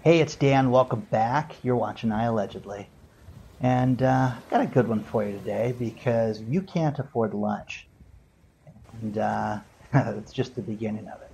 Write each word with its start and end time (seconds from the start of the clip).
Hey, 0.00 0.20
it's 0.20 0.36
Dan. 0.36 0.70
Welcome 0.70 1.02
back. 1.10 1.56
You're 1.64 1.76
watching 1.76 2.12
I 2.12 2.24
Allegedly. 2.26 2.92
And 3.60 4.00
uh, 4.02 4.32
got 4.48 4.60
a 4.60 4.66
good 4.66 4.88
one 4.88 5.04
for 5.04 5.24
you 5.24 5.32
today 5.32 5.74
because 5.78 6.40
you 6.40 6.62
can't 6.62 6.98
afford 7.00 7.34
lunch. 7.34 7.88
And 8.92 9.18
uh, 9.18 9.60
it's 9.94 10.32
just 10.32 10.54
the 10.54 10.62
beginning 10.62 11.08
of 11.08 11.20
it. 11.22 11.32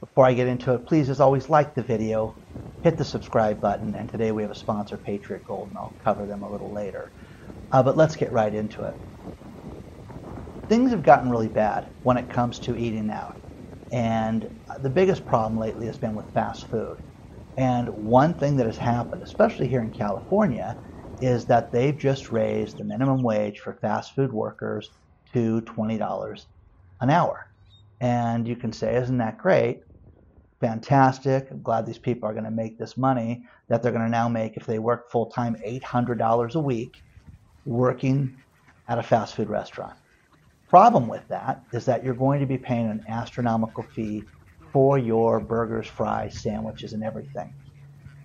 Before 0.00 0.26
I 0.26 0.34
get 0.34 0.48
into 0.48 0.74
it, 0.74 0.86
please, 0.86 1.10
as 1.10 1.20
always, 1.20 1.48
like 1.50 1.74
the 1.74 1.82
video, 1.82 2.38
hit 2.82 2.98
the 2.98 3.04
subscribe 3.04 3.60
button, 3.60 3.96
and 3.96 4.08
today 4.08 4.32
we 4.32 4.42
have 4.42 4.52
a 4.52 4.56
sponsor, 4.56 4.96
Patriot 4.96 5.42
Gold, 5.44 5.70
and 5.70 5.78
I'll 5.78 5.96
cover 6.04 6.26
them 6.26 6.42
a 6.44 6.50
little 6.50 6.72
later. 6.72 7.12
Uh, 7.72 7.82
but 7.82 7.96
let's 7.96 8.16
get 8.16 8.32
right 8.32 8.54
into 8.54 8.84
it. 8.84 8.94
Things 10.68 10.92
have 10.92 11.02
gotten 11.02 11.30
really 11.30 11.48
bad 11.48 11.88
when 12.02 12.16
it 12.16 12.30
comes 12.30 12.60
to 12.60 12.76
eating 12.76 13.10
out. 13.10 13.34
And 13.92 14.48
the 14.80 14.90
biggest 14.90 15.26
problem 15.26 15.58
lately 15.58 15.86
has 15.86 15.98
been 15.98 16.14
with 16.14 16.32
fast 16.32 16.68
food. 16.70 16.98
And 17.56 17.88
one 17.90 18.34
thing 18.34 18.56
that 18.56 18.66
has 18.66 18.78
happened, 18.78 19.22
especially 19.22 19.68
here 19.68 19.82
in 19.82 19.90
California, 19.90 20.78
is 21.20 21.46
that 21.46 21.72
they've 21.72 21.96
just 21.96 22.30
raised 22.30 22.78
the 22.78 22.84
minimum 22.84 23.22
wage 23.22 23.60
for 23.60 23.74
fast 23.74 24.14
food 24.14 24.32
workers 24.32 24.90
to 25.32 25.62
$20 25.62 26.46
an 27.00 27.10
hour. 27.10 27.46
And 28.00 28.46
you 28.46 28.56
can 28.56 28.72
say, 28.72 28.96
isn't 28.96 29.18
that 29.18 29.38
great? 29.38 29.80
Fantastic. 30.60 31.48
I'm 31.50 31.62
glad 31.62 31.86
these 31.86 31.98
people 31.98 32.28
are 32.28 32.32
going 32.34 32.44
to 32.44 32.50
make 32.50 32.78
this 32.78 32.96
money 32.96 33.44
that 33.68 33.82
they're 33.82 33.92
going 33.92 34.04
to 34.04 34.10
now 34.10 34.28
make 34.28 34.56
if 34.56 34.66
they 34.66 34.78
work 34.78 35.10
full 35.10 35.26
time 35.26 35.56
$800 35.66 36.54
a 36.54 36.60
week 36.60 37.02
working 37.64 38.36
at 38.88 38.98
a 38.98 39.02
fast 39.02 39.34
food 39.34 39.48
restaurant. 39.50 39.94
Problem 40.68 41.08
with 41.08 41.26
that 41.28 41.62
is 41.72 41.84
that 41.86 42.04
you're 42.04 42.14
going 42.14 42.40
to 42.40 42.46
be 42.46 42.58
paying 42.58 42.88
an 42.90 43.04
astronomical 43.08 43.84
fee 43.84 44.28
for 44.76 44.98
your 44.98 45.40
burgers, 45.40 45.86
fries, 45.86 46.36
sandwiches, 46.36 46.92
and 46.92 47.02
everything. 47.02 47.54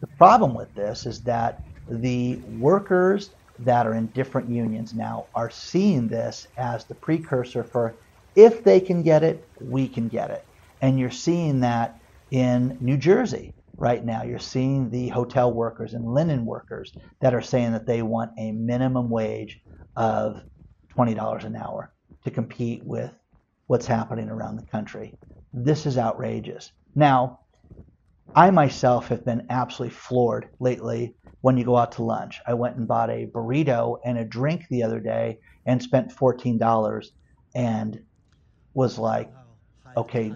The 0.01 0.09
problem 0.17 0.53
with 0.53 0.73
this 0.75 1.05
is 1.05 1.23
that 1.23 1.61
the 1.87 2.41
workers 2.43 3.33
that 3.59 3.87
are 3.87 3.93
in 3.93 4.07
different 4.07 4.49
unions 4.49 4.93
now 4.93 5.27
are 5.33 5.49
seeing 5.49 6.09
this 6.09 6.45
as 6.57 6.85
the 6.85 6.95
precursor 6.95 7.63
for 7.63 7.99
if 8.35 8.65
they 8.65 8.81
can 8.81 9.01
get 9.01 9.23
it, 9.23 9.47
we 9.61 9.87
can 9.87 10.09
get 10.09 10.29
it. 10.29 10.45
And 10.81 10.99
you're 10.99 11.09
seeing 11.09 11.61
that 11.61 11.95
in 12.31 12.77
New 12.81 12.97
Jersey 12.97 13.55
right 13.77 14.03
now. 14.03 14.23
You're 14.23 14.37
seeing 14.37 14.89
the 14.89 15.07
hotel 15.07 15.53
workers 15.53 15.93
and 15.93 16.03
linen 16.03 16.45
workers 16.45 16.91
that 17.21 17.33
are 17.33 17.41
saying 17.41 17.71
that 17.71 17.87
they 17.87 18.01
want 18.01 18.31
a 18.37 18.51
minimum 18.51 19.09
wage 19.09 19.57
of 19.95 20.43
$20 20.97 21.45
an 21.45 21.55
hour 21.55 21.93
to 22.25 22.29
compete 22.29 22.81
with 22.85 23.13
what's 23.67 23.87
happening 23.87 24.27
around 24.27 24.57
the 24.57 24.63
country. 24.69 25.15
This 25.53 25.85
is 25.85 25.97
outrageous. 25.97 26.71
Now, 26.95 27.39
I 28.35 28.51
myself 28.51 29.09
have 29.09 29.25
been 29.25 29.47
absolutely 29.49 29.95
floored 29.95 30.49
lately 30.59 31.15
when 31.41 31.57
you 31.57 31.65
go 31.65 31.77
out 31.77 31.93
to 31.93 32.03
lunch. 32.03 32.39
I 32.47 32.53
went 32.53 32.77
and 32.77 32.87
bought 32.87 33.09
a 33.09 33.27
burrito 33.27 33.97
and 34.05 34.17
a 34.17 34.23
drink 34.25 34.63
the 34.69 34.83
other 34.83 34.99
day 34.99 35.39
and 35.65 35.81
spent 35.81 36.15
$14 36.15 37.05
and 37.55 38.01
was 38.73 38.97
like, 38.97 39.29
okay, 39.97 40.33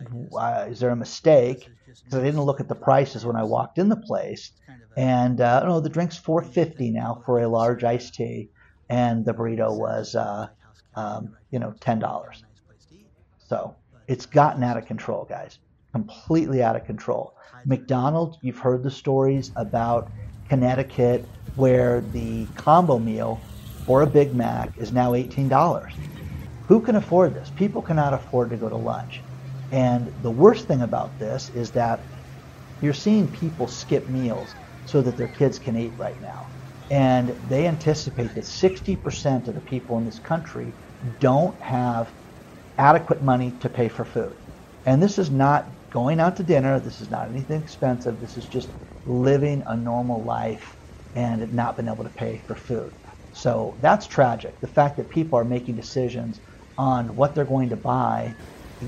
is 0.67 0.79
there 0.79 0.89
a 0.89 0.95
mistake? 0.95 1.69
Because 1.85 2.19
I 2.19 2.23
didn't 2.23 2.41
look 2.41 2.59
at 2.59 2.67
the 2.67 2.75
prices 2.75 3.25
when 3.25 3.37
I 3.37 3.43
walked 3.43 3.77
in 3.77 3.87
the 3.87 3.95
place. 3.95 4.51
And 4.97 5.39
uh, 5.39 5.63
no, 5.65 5.79
the 5.79 5.89
drink's 5.89 6.19
4.50 6.19 6.91
now 6.91 7.21
for 7.25 7.39
a 7.39 7.47
large 7.47 7.83
iced 7.83 8.15
tea, 8.15 8.49
and 8.89 9.25
the 9.25 9.33
burrito 9.33 9.77
was, 9.77 10.15
uh, 10.15 10.47
um, 10.95 11.35
you 11.51 11.59
know, 11.59 11.73
ten 11.79 11.99
dollars. 11.99 12.43
So 13.47 13.75
it's 14.07 14.25
gotten 14.25 14.63
out 14.63 14.77
of 14.77 14.85
control, 14.85 15.25
guys. 15.29 15.59
Completely 15.91 16.61
out 16.61 16.75
of 16.75 16.85
control. 16.85 17.35
McDonald's, 17.65 18.37
you've 18.41 18.59
heard 18.59 18.83
the 18.83 18.91
stories 18.91 19.51
about 19.55 20.11
Connecticut 20.49 21.29
where 21.55 22.01
the 22.01 22.47
combo 22.55 22.99
meal 22.99 23.47
for 23.85 24.01
a 24.01 24.07
Big 24.07 24.33
Mac 24.33 24.77
is 24.77 24.91
now 24.91 25.13
$18. 25.13 25.83
Who 26.67 26.81
can 26.81 26.95
afford 26.95 27.33
this? 27.33 27.51
People 27.55 27.81
cannot 27.81 28.13
afford 28.13 28.49
to 28.49 28.57
go 28.57 28.69
to 28.69 28.77
lunch. 28.77 29.23
And 29.71 30.11
the 30.21 30.31
worst 30.31 30.67
thing 30.67 30.81
about 30.81 31.17
this 31.19 31.49
is 31.49 31.71
that 31.71 32.07
you're 32.81 32.93
seeing 32.93 33.31
people 33.31 33.67
skip 33.67 34.09
meals 34.09 34.55
so 34.85 35.01
that 35.01 35.17
their 35.17 35.27
kids 35.27 35.59
can 35.59 35.77
eat 35.77 35.95
right 35.97 36.19
now. 36.19 36.49
And 36.89 37.39
they 37.47 37.67
anticipate 37.67 38.35
that 38.35 38.43
60% 38.43 39.47
of 39.47 39.55
the 39.55 39.61
people 39.61 39.97
in 39.97 40.05
this 40.05 40.19
country 40.19 40.75
don't 41.19 41.61
have 41.61 42.13
adequate 42.77 43.21
money 43.21 43.57
to 43.59 43.69
pay 43.69 43.87
for 43.89 44.05
food. 44.05 44.35
And 44.85 45.01
this 45.01 45.17
is 45.17 45.31
not 45.31 45.67
going 45.91 46.19
out 46.19 46.35
to 46.37 46.43
dinner, 46.43 46.79
this 46.79 47.01
is 47.01 47.09
not 47.09 47.29
anything 47.29 47.61
expensive, 47.61 48.19
this 48.19 48.37
is 48.37 48.47
just 48.47 48.69
living 49.05 49.63
a 49.65 49.75
normal 49.77 50.25
life 50.25 50.77
and 51.15 51.51
not 51.53 51.77
being 51.77 51.87
able 51.89 52.03
to 52.03 52.09
pay 52.09 52.39
for 52.47 52.55
food. 52.55 52.93
So 53.31 53.77
that's 53.81 54.07
tragic. 54.07 54.59
The 54.61 54.67
fact 54.67 54.97
that 54.97 55.09
people 55.09 55.39
are 55.39 55.45
making 55.45 55.75
decisions 55.75 56.41
on 56.77 57.15
what 57.15 57.35
they're 57.35 57.45
going 57.45 57.69
to 57.69 57.77
buy 57.77 58.37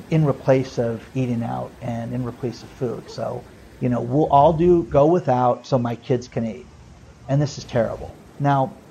in 0.09 0.25
replace 0.25 0.77
of 0.77 1.09
eating 1.13 1.43
out 1.43 1.75
and 1.81 2.13
in 2.13 2.23
replace 2.23 2.63
of 2.63 2.69
food. 2.71 3.09
So, 3.09 3.45
you 3.79 3.89
know, 3.89 4.01
we'll 4.01 4.27
all 4.27 4.53
do 4.53 4.87
go 4.89 5.07
without 5.07 5.65
so 5.65 5.77
my 5.79 5.95
kids 5.95 6.27
can 6.27 6.45
eat. 6.45 6.69
And 7.27 7.41
this 7.41 7.57
is 7.57 7.65
terrible. 7.65 8.19
Now, 8.39 8.83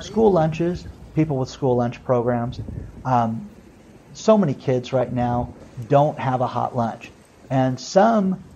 school 0.00 0.32
lunches, 0.32 0.86
people 1.14 1.38
with 1.38 1.48
school 1.50 1.76
lunch 1.76 2.02
programs, 2.04 2.60
um, 3.04 3.50
so 4.18 4.38
many 4.38 4.54
kids 4.54 4.92
right 4.92 5.12
now 5.12 5.56
don't 5.86 6.20
have 6.20 6.40
a 6.40 6.46
hot 6.46 6.76
lunch. 6.76 7.12
And 7.50 7.80
some 7.80 8.46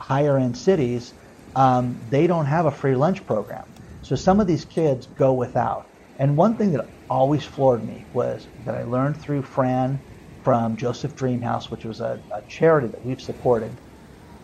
higher 0.00 0.38
end 0.38 0.56
cities 0.58 1.14
um, 1.56 2.00
they 2.08 2.26
don't 2.26 2.46
have 2.46 2.66
a 2.66 2.70
free 2.72 2.96
lunch 2.96 3.26
program. 3.26 3.64
So 4.02 4.16
some 4.16 4.40
of 4.40 4.46
these 4.46 4.64
kids 4.64 5.06
go 5.18 5.34
without. 5.34 5.86
And 6.18 6.36
one 6.36 6.56
thing 6.56 6.72
that 6.72 6.86
always 7.08 7.44
floored 7.44 7.84
me 7.84 8.08
was 8.12 8.48
that 8.64 8.74
I 8.74 8.84
learned 8.84 9.20
through 9.20 9.42
Fran 9.42 10.02
from 10.42 10.76
Joseph 10.76 11.14
Dreamhouse, 11.14 11.70
which 11.70 11.84
was 11.84 12.00
a, 12.00 12.22
a 12.32 12.42
charity 12.48 12.88
that 12.88 13.04
we've 13.04 13.20
supported 13.20 13.80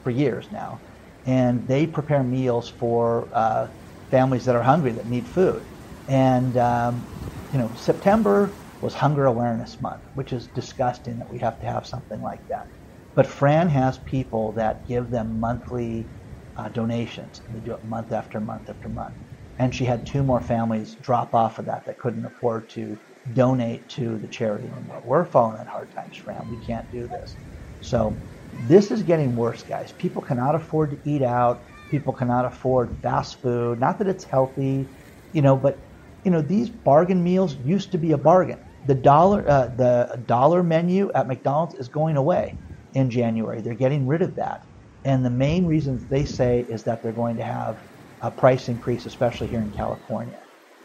for 0.02 0.10
years 0.10 0.48
now. 0.52 0.82
And 1.26 1.68
they 1.68 1.86
prepare 1.86 2.22
meals 2.22 2.70
for 2.70 3.30
uh, 3.34 3.68
families 4.10 4.46
that 4.46 4.56
are 4.56 4.62
hungry 4.62 4.92
that 4.92 5.06
need 5.08 5.28
food. 5.28 5.68
And, 6.08 6.56
um, 6.56 7.08
you 7.50 7.58
know, 7.58 7.74
September 7.74 8.59
was 8.82 8.94
Hunger 8.94 9.26
Awareness 9.26 9.80
Month, 9.80 10.02
which 10.14 10.32
is 10.32 10.48
disgusting 10.48 11.18
that 11.18 11.30
we 11.30 11.40
have 11.40 11.58
to 11.60 11.66
have 11.66 11.86
something 11.86 12.20
like 12.20 12.40
that. 12.50 12.66
But 13.14 13.26
Fran 13.26 13.68
has 13.70 13.98
people 14.06 14.52
that 14.54 14.86
give 14.88 15.10
them 15.10 15.40
monthly 15.40 16.12
uh, 16.56 16.68
donations. 16.70 17.42
And 17.46 17.56
they 17.56 17.60
do 17.60 17.74
it 17.74 17.84
month 17.84 18.12
after 18.12 18.40
month 18.40 18.70
after 18.70 18.88
month. 18.88 19.14
And 19.58 19.74
she 19.74 19.84
had 19.86 20.06
two 20.06 20.22
more 20.24 20.40
families 20.40 20.96
drop 20.96 21.34
off 21.34 21.58
of 21.58 21.66
that 21.66 21.84
that 21.86 21.98
couldn't 21.98 22.26
afford 22.26 22.70
to 22.70 23.00
donate 23.32 23.88
to 23.90 24.18
the 24.18 24.28
charity 24.28 24.68
anymore. 24.68 25.02
We're 25.04 25.26
falling 25.26 25.60
in 25.60 25.66
hard 25.66 25.92
times, 25.92 26.16
Fran. 26.16 26.48
We 26.48 26.58
can't 26.58 26.90
do 26.90 27.08
this. 27.08 27.36
So 27.80 28.22
this 28.52 28.90
is 28.90 29.02
getting 29.04 29.36
worse, 29.36 29.62
guys. 29.64 29.92
People 29.92 30.22
cannot 30.22 30.56
afford 30.56 30.92
to 30.92 31.10
eat 31.10 31.22
out. 31.22 31.64
People 31.90 32.14
cannot 32.14 32.46
afford 32.46 32.98
fast 33.02 33.40
food. 33.42 33.80
Not 33.80 33.98
that 33.98 34.08
it's 34.08 34.24
healthy, 34.24 34.90
you 35.32 35.42
know, 35.42 35.56
but 35.56 35.80
you 36.24 36.30
know 36.30 36.42
these 36.42 36.70
bargain 36.70 37.22
meals 37.24 37.54
used 37.56 37.92
to 37.92 37.98
be 37.98 38.12
a 38.12 38.18
bargain. 38.18 38.60
The 38.84 38.94
dollar, 38.94 39.48
uh, 39.48 39.68
the 39.68 40.22
dollar 40.26 40.62
menu 40.62 41.10
at 41.14 41.28
McDonald's 41.28 41.74
is 41.74 41.88
going 41.88 42.16
away 42.16 42.56
in 42.94 43.10
January. 43.10 43.60
They're 43.60 43.74
getting 43.74 44.06
rid 44.06 44.22
of 44.22 44.36
that. 44.36 44.60
And 45.04 45.24
the 45.24 45.30
main 45.30 45.66
reason 45.66 46.06
they 46.10 46.24
say 46.24 46.66
is 46.68 46.84
that 46.84 47.02
they're 47.02 47.12
going 47.12 47.36
to 47.38 47.44
have 47.44 47.78
a 48.20 48.30
price 48.30 48.68
increase, 48.68 49.06
especially 49.06 49.48
here 49.48 49.62
in 49.62 49.72
California. 49.72 50.40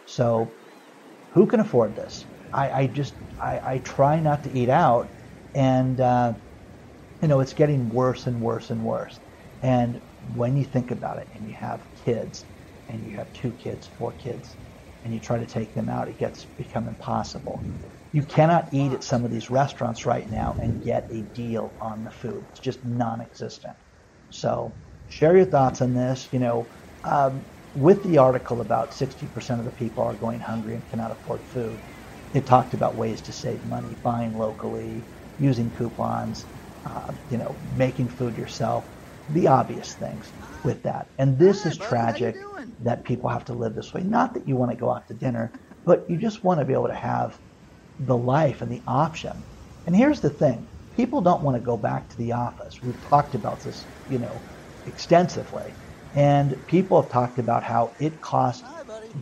So 0.05 0.55
who 1.33 1.47
can 1.47 1.59
afford 1.59 1.95
this? 1.95 2.25
I, 2.53 2.71
I 2.71 2.87
just, 2.87 3.15
I, 3.41 3.59
I, 3.65 3.77
try 3.79 4.19
not 4.19 4.43
to 4.45 4.51
eat 4.51 4.69
out. 4.69 5.13
And, 5.53 5.99
uh, 5.99 6.33
you 7.21 7.27
know, 7.27 7.39
it's 7.41 7.53
getting 7.53 7.89
worse 7.89 8.27
and 8.27 8.39
worse 8.41 8.69
and 8.69 8.83
worse. 8.83 9.19
And 9.61 10.01
when 10.33 10.55
you 10.55 10.65
think 10.65 10.91
about 10.91 11.19
it 11.19 11.27
and 11.33 11.47
you 11.47 11.55
have 11.55 11.87
kids 11.95 12.45
and 12.87 13.03
you 13.03 13.15
have 13.17 13.33
two 13.33 13.53
kids, 13.53 13.87
four 13.87 14.13
kids, 14.13 14.57
and 15.05 15.13
you 15.15 15.21
try 15.21 15.39
to 15.39 15.47
take 15.47 15.75
them 15.75 15.89
out, 15.89 16.09
it 16.09 16.19
gets 16.19 16.47
become 16.57 16.89
impossible. 16.89 17.65
You 18.13 18.25
cannot 18.25 18.69
eat 18.73 18.93
at 18.93 19.05
some 19.05 19.25
of 19.25 19.31
these 19.31 19.51
restaurants 19.51 20.07
right 20.07 20.29
now 20.29 20.57
and 20.61 20.81
get 20.81 21.07
a 21.11 21.23
deal 21.23 21.75
on 21.81 22.05
the 22.05 22.11
food. 22.11 22.47
It's 22.51 22.61
just 22.61 22.85
non-existent. 22.85 23.77
So 24.31 24.77
share 25.07 25.37
your 25.37 25.47
thoughts 25.47 25.81
on 25.81 25.93
this. 25.95 26.29
You 26.33 26.39
know, 26.41 26.71
um, 27.05 27.47
with 27.75 28.03
the 28.03 28.19
article 28.19 28.61
about 28.61 28.93
60% 28.93 29.59
of 29.59 29.65
the 29.65 29.71
people 29.73 30.03
are 30.05 30.15
going 30.17 30.41
hungry 30.41 30.75
and 30.75 30.87
cannot 30.89 31.13
afford 31.13 31.47
food, 31.47 31.81
it 32.33 32.47
talked 32.47 32.75
about 32.75 32.97
ways 32.97 33.23
to 33.23 33.33
save 33.33 33.65
money, 33.65 33.99
buying 34.03 34.35
locally, 34.37 35.09
using 35.37 35.71
coupons, 35.71 36.47
uh, 36.85 37.13
you 37.29 37.39
know, 37.39 37.59
making 37.73 38.09
food 38.09 38.37
yourself, 38.37 38.89
the 39.27 39.47
obvious 39.47 39.95
things 39.95 40.33
with 40.63 40.83
that. 40.83 41.07
And 41.17 41.39
this 41.39 41.65
Hi, 41.65 41.67
is 41.67 41.77
tragic 41.77 42.37
that 42.79 43.05
people 43.05 43.29
have 43.29 43.45
to 43.45 43.53
live 43.53 43.75
this 43.75 43.93
way. 43.93 44.03
Not 44.03 44.33
that 44.35 44.47
you 44.47 44.57
want 44.57 44.71
to 44.71 44.77
go 44.77 44.91
out 44.91 45.07
to 45.07 45.13
dinner, 45.13 45.53
but 45.85 46.05
you 46.09 46.17
just 46.19 46.43
want 46.43 46.59
to 46.59 46.65
be 46.65 46.73
able 46.73 46.87
to 46.87 46.95
have 46.95 47.39
the 47.99 48.17
life 48.17 48.61
and 48.61 48.71
the 48.71 48.83
option. 48.87 49.45
And 49.85 49.95
here's 49.95 50.21
the 50.21 50.29
thing 50.29 50.69
people 50.93 51.21
don't 51.21 51.43
want 51.43 51.57
to 51.57 51.63
go 51.63 51.77
back 51.77 52.09
to 52.09 52.17
the 52.17 52.33
office. 52.33 52.75
We've 52.81 53.01
talked 53.01 53.35
about 53.35 53.63
this, 53.63 53.87
you 54.07 54.19
know, 54.19 54.45
extensively. 54.85 55.77
And 56.13 56.55
people 56.67 57.01
have 57.01 57.11
talked 57.11 57.39
about 57.39 57.63
how 57.63 57.93
it 57.99 58.21
costs, 58.21 58.69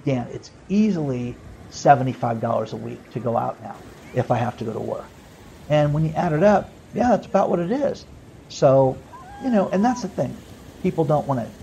Dan, 0.04 0.30
it's 0.32 0.52
easily 0.70 1.42
$75 1.72 2.74
a 2.74 2.78
week 2.78 3.10
to 3.12 3.20
go 3.20 3.38
out 3.38 3.62
now 3.62 3.82
if 4.14 4.32
I 4.32 4.38
have 4.38 4.58
to 4.58 4.66
go 4.66 4.74
to 4.74 4.82
work. 4.82 5.12
And 5.70 5.94
when 5.94 6.04
you 6.06 6.14
add 6.14 6.34
it 6.34 6.44
up, 6.44 6.74
yeah, 6.94 7.10
that's 7.10 7.28
about 7.28 7.50
what 7.50 7.60
it 7.60 7.72
is. 7.72 8.06
So, 8.48 9.06
you 9.44 9.51
know, 9.51 9.69
and 9.69 9.84
that's 9.86 10.01
the 10.04 10.10
thing. 10.10 10.44
People 10.81 11.06
don't 11.06 11.28
want 11.28 11.40
to 11.42 11.56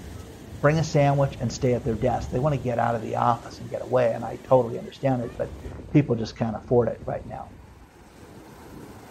bring 0.61 0.79
a 0.79 0.85
sandwich 0.85 1.37
and 1.41 1.53
stay 1.53 1.75
at 1.75 1.85
their 1.85 1.97
desk. 1.97 2.31
They 2.31 2.41
want 2.41 2.55
to 2.55 2.61
get 2.61 2.79
out 2.79 2.95
of 2.97 3.03
the 3.03 3.17
office 3.17 3.61
and 3.61 3.71
get 3.71 3.83
away, 3.83 4.13
and 4.15 4.25
I 4.25 4.39
totally 4.49 4.79
understand 4.79 5.23
it, 5.23 5.33
but 5.39 5.51
people 5.93 6.17
just 6.17 6.37
can't 6.37 6.57
afford 6.57 6.89
it 6.89 7.01
right 7.07 7.27
now. 7.27 7.51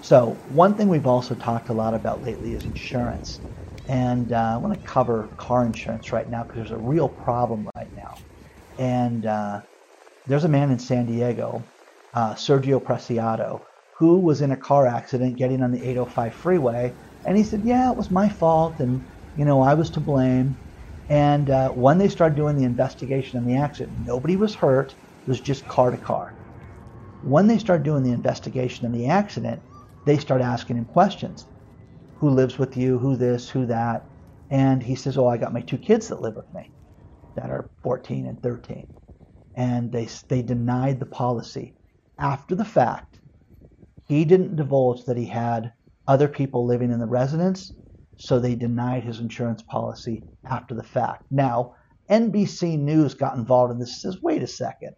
So, 0.01 0.43
one 0.45 0.75
thing 0.77 0.87
we've 0.89 1.07
also 1.07 1.35
talked 1.35 1.69
a 1.69 1.73
lot 1.73 1.93
about 1.93 2.23
lately 2.23 2.53
is 2.53 2.65
insurance. 2.65 3.39
And 3.87 4.31
uh, 4.33 4.53
I 4.55 4.57
want 4.57 4.73
to 4.75 4.89
cover 4.89 5.33
car 5.39 5.65
insurance 5.65 6.11
right 6.11 6.29
now 6.29 6.43
because 6.43 6.57
there's 6.57 6.71
a 6.71 6.77
real 6.77 7.09
problem 7.09 7.67
right 7.75 7.89
now. 7.93 8.19
And 8.77 9.25
uh, 9.25 9.61
there's 10.25 10.45
a 10.45 10.49
man 10.49 10.71
in 10.71 10.79
San 10.79 11.05
Diego, 11.07 11.71
uh, 12.13 12.35
Sergio 12.35 12.81
Preciado, 12.83 13.63
who 13.99 14.21
was 14.21 14.41
in 14.41 14.51
a 14.51 14.57
car 14.57 14.87
accident 14.87 15.37
getting 15.37 15.63
on 15.63 15.71
the 15.71 15.83
805 15.83 16.35
freeway. 16.35 16.95
And 17.25 17.37
he 17.37 17.43
said, 17.43 17.63
Yeah, 17.63 17.91
it 17.91 17.97
was 17.97 18.11
my 18.11 18.29
fault. 18.29 18.79
And, 18.79 19.07
you 19.35 19.45
know, 19.45 19.61
I 19.61 19.73
was 19.73 19.89
to 19.91 19.99
blame. 19.99 20.59
And 21.09 21.49
uh, 21.49 21.71
when 21.71 21.97
they 21.97 22.09
started 22.09 22.35
doing 22.35 22.55
the 22.55 22.63
investigation 22.65 23.39
on 23.39 23.45
the 23.45 23.55
accident, 23.57 23.97
nobody 23.99 24.35
was 24.35 24.55
hurt. 24.55 24.91
It 24.91 25.29
was 25.29 25.41
just 25.41 25.67
car 25.67 25.91
to 25.91 25.97
car. 25.97 26.35
When 27.21 27.47
they 27.47 27.57
started 27.57 27.83
doing 27.83 28.03
the 28.03 28.11
investigation 28.11 28.85
on 28.85 28.91
the 28.93 29.07
accident, 29.07 29.63
they 30.05 30.17
start 30.17 30.41
asking 30.41 30.77
him 30.77 30.85
questions. 30.85 31.47
Who 32.15 32.29
lives 32.29 32.59
with 32.59 32.77
you? 32.77 32.99
Who 32.99 33.15
this? 33.15 33.49
Who 33.49 33.65
that? 33.67 34.09
And 34.49 34.83
he 34.83 34.95
says, 34.95 35.17
Oh, 35.17 35.27
I 35.27 35.37
got 35.37 35.53
my 35.53 35.61
two 35.61 35.77
kids 35.77 36.09
that 36.09 36.21
live 36.21 36.35
with 36.35 36.51
me 36.53 36.71
that 37.35 37.49
are 37.49 37.71
14 37.83 38.27
and 38.27 38.41
13. 38.41 38.87
And 39.55 39.91
they, 39.91 40.07
they 40.29 40.41
denied 40.41 40.99
the 40.99 41.05
policy. 41.05 41.75
After 42.17 42.55
the 42.55 42.65
fact, 42.65 43.19
he 44.05 44.25
didn't 44.25 44.55
divulge 44.57 45.05
that 45.05 45.17
he 45.17 45.25
had 45.25 45.73
other 46.09 46.27
people 46.27 46.65
living 46.65 46.91
in 46.91 46.99
the 46.99 47.05
residence 47.05 47.71
so 48.17 48.39
they 48.39 48.55
denied 48.55 49.03
his 49.03 49.19
insurance 49.19 49.61
policy 49.61 50.25
after 50.49 50.73
the 50.73 50.83
fact. 50.83 51.23
Now, 51.29 51.75
NBC 52.09 52.79
News 52.79 53.13
got 53.13 53.37
involved 53.37 53.71
in 53.71 53.79
this 53.79 54.01
says, 54.01 54.17
wait 54.21 54.41
a 54.41 54.47
second. 54.47 54.95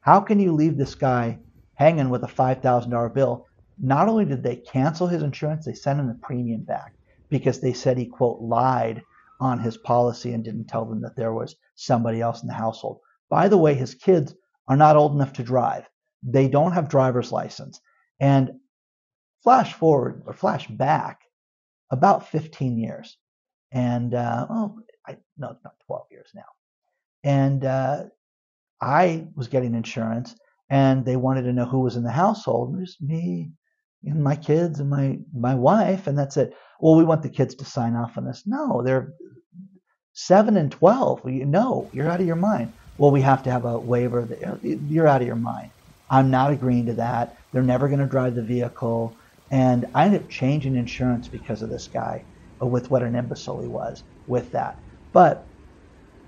How 0.00 0.20
can 0.20 0.40
you 0.40 0.52
leave 0.52 0.78
this 0.78 0.94
guy 0.94 1.40
hanging 1.74 2.08
with 2.08 2.24
a 2.24 2.28
$5,000 2.28 3.14
bill? 3.14 3.46
Not 3.78 4.08
only 4.08 4.24
did 4.24 4.42
they 4.42 4.56
cancel 4.56 5.06
his 5.06 5.22
insurance, 5.22 5.66
they 5.66 5.74
sent 5.74 6.00
him 6.00 6.08
the 6.08 6.18
premium 6.22 6.64
back 6.64 6.94
because 7.28 7.60
they 7.60 7.74
said 7.74 7.98
he, 7.98 8.06
quote, 8.06 8.40
lied 8.40 9.02
on 9.38 9.58
his 9.58 9.76
policy 9.76 10.32
and 10.32 10.42
didn't 10.42 10.68
tell 10.68 10.86
them 10.86 11.02
that 11.02 11.16
there 11.16 11.34
was 11.34 11.54
somebody 11.74 12.22
else 12.22 12.40
in 12.40 12.48
the 12.48 12.54
household. 12.54 13.00
By 13.28 13.48
the 13.48 13.58
way, 13.58 13.74
his 13.74 13.94
kids 13.94 14.34
are 14.68 14.76
not 14.76 14.96
old 14.96 15.12
enough 15.12 15.34
to 15.34 15.42
drive. 15.42 15.84
They 16.22 16.48
don't 16.48 16.72
have 16.72 16.88
driver's 16.88 17.30
license. 17.30 17.78
And 18.18 18.52
flash 19.46 19.74
forward 19.74 20.24
or 20.26 20.32
flash 20.32 20.66
back 20.66 21.20
about 21.92 22.28
15 22.30 22.76
years. 22.78 23.16
And, 23.70 24.12
uh, 24.12 24.44
oh, 24.50 24.80
I, 25.06 25.18
no, 25.38 25.50
it's 25.50 25.62
not 25.62 25.74
12 25.86 26.06
years 26.10 26.30
now. 26.34 26.42
And 27.22 27.64
uh, 27.64 28.04
I 28.80 29.28
was 29.36 29.46
getting 29.46 29.76
insurance 29.76 30.34
and 30.68 31.04
they 31.04 31.14
wanted 31.14 31.42
to 31.42 31.52
know 31.52 31.64
who 31.64 31.78
was 31.78 31.94
in 31.94 32.02
the 32.02 32.10
household. 32.10 32.76
Just 32.80 33.00
me 33.00 33.52
and 34.02 34.20
my 34.20 34.34
kids 34.34 34.80
and 34.80 34.90
my, 34.90 35.16
my 35.32 35.54
wife, 35.54 36.08
and 36.08 36.18
that's 36.18 36.36
it. 36.36 36.52
Well, 36.80 36.96
we 36.96 37.04
want 37.04 37.22
the 37.22 37.28
kids 37.28 37.54
to 37.54 37.64
sign 37.64 37.94
off 37.94 38.18
on 38.18 38.24
this. 38.24 38.42
No, 38.46 38.82
they're 38.84 39.14
seven 40.12 40.56
and 40.56 40.72
12. 40.72 41.20
You, 41.24 41.44
no, 41.44 41.88
you're 41.94 42.10
out 42.10 42.20
of 42.20 42.26
your 42.26 42.34
mind. 42.34 42.72
Well, 42.98 43.12
we 43.12 43.20
have 43.20 43.44
to 43.44 43.52
have 43.52 43.64
a 43.64 43.78
waiver. 43.78 44.24
That, 44.24 44.58
you're 44.64 45.06
out 45.06 45.20
of 45.20 45.26
your 45.28 45.36
mind. 45.36 45.70
I'm 46.10 46.32
not 46.32 46.50
agreeing 46.50 46.86
to 46.86 46.94
that. 46.94 47.36
They're 47.52 47.62
never 47.62 47.86
going 47.86 48.00
to 48.00 48.06
drive 48.06 48.34
the 48.34 48.42
vehicle. 48.42 49.16
And 49.50 49.86
I 49.94 50.06
ended 50.06 50.22
up 50.22 50.28
changing 50.28 50.76
insurance 50.76 51.28
because 51.28 51.62
of 51.62 51.70
this 51.70 51.88
guy, 51.88 52.26
with 52.60 52.90
what 52.90 53.02
an 53.02 53.14
imbecile 53.14 53.60
he 53.60 53.68
was 53.68 54.02
with 54.26 54.52
that. 54.52 54.80
But 55.12 55.48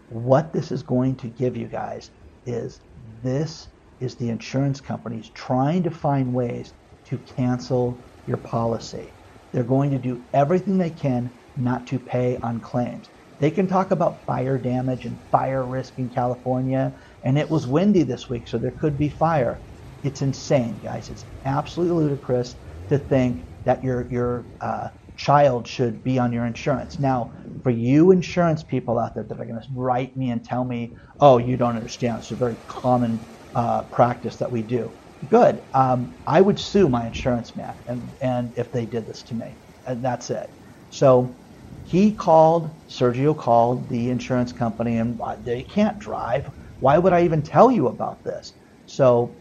what 0.08 0.52
this 0.52 0.70
is 0.72 0.82
going 0.82 1.16
to 1.16 1.28
give 1.28 1.56
you 1.56 1.68
guys 1.68 2.10
is 2.44 2.80
this 3.22 3.68
is 4.00 4.16
the 4.16 4.28
insurance 4.28 4.80
companies 4.80 5.30
trying 5.30 5.82
to 5.82 5.90
find 5.90 6.32
ways 6.32 6.72
to 7.06 7.18
cancel 7.18 8.04
your 8.26 8.36
policy. 8.38 9.16
They're 9.52 9.64
going 9.64 9.90
to 9.90 9.98
do 9.98 10.24
everything 10.32 10.78
they 10.78 10.90
can 10.90 11.32
not 11.56 11.86
to 11.88 11.98
pay 11.98 12.38
on 12.38 12.60
claims. 12.60 13.10
They 13.40 13.50
can 13.50 13.66
talk 13.66 13.90
about 13.90 14.26
fire 14.26 14.58
damage 14.58 15.04
and 15.04 15.20
fire 15.30 15.64
risk 15.64 15.94
in 15.98 16.10
California, 16.10 16.94
and 17.24 17.38
it 17.38 17.50
was 17.50 17.66
windy 17.66 18.02
this 18.02 18.28
week, 18.28 18.48
so 18.48 18.58
there 18.58 18.74
could 18.78 18.98
be 18.98 19.08
fire. 19.08 19.62
It's 20.02 20.22
insane, 20.22 20.80
guys. 20.80 21.08
It's 21.10 21.24
absolutely 21.44 22.04
ludicrous 22.04 22.54
to 22.88 22.98
think 22.98 23.46
that 23.64 23.82
your 23.84 24.10
your 24.10 24.48
uh, 24.60 24.88
child 25.16 25.66
should 25.66 26.02
be 26.02 26.18
on 26.18 26.32
your 26.32 26.46
insurance. 26.46 26.98
Now, 26.98 27.32
for 27.62 27.70
you 27.70 28.10
insurance 28.12 28.62
people 28.62 28.98
out 28.98 29.14
there 29.14 29.24
that 29.24 29.40
are 29.40 29.44
going 29.46 29.60
to 29.60 29.68
write 29.74 30.16
me 30.16 30.30
and 30.30 30.44
tell 30.44 30.64
me, 30.64 30.94
"Oh, 31.20 31.38
you 31.38 31.56
don't 31.56 31.76
understand," 31.76 32.18
it's 32.18 32.30
a 32.30 32.36
very 32.36 32.56
common 32.68 33.26
uh, 33.54 33.84
practice 33.84 34.36
that 34.38 34.50
we 34.52 34.62
do. 34.62 34.94
Good. 35.28 35.64
Um, 35.74 36.18
I 36.26 36.40
would 36.40 36.58
sue 36.58 36.88
my 36.88 37.06
insurance 37.06 37.56
man, 37.56 37.76
and 37.86 38.14
and 38.20 38.52
if 38.56 38.72
they 38.72 38.86
did 38.86 39.06
this 39.06 39.22
to 39.24 39.34
me, 39.34 39.58
and 39.86 40.04
that's 40.04 40.30
it. 40.30 40.50
So 40.90 41.40
he 41.82 42.14
called, 42.14 42.70
Sergio 42.88 43.36
called 43.36 43.88
the 43.88 44.10
insurance 44.10 44.52
company, 44.52 44.98
and 44.98 45.18
they 45.44 45.62
can't 45.64 45.98
drive. 45.98 46.50
Why 46.80 46.98
would 46.98 47.12
I 47.12 47.24
even 47.24 47.42
tell 47.42 47.70
you 47.70 47.88
about 47.88 48.24
this? 48.24 48.52
So 48.86 49.40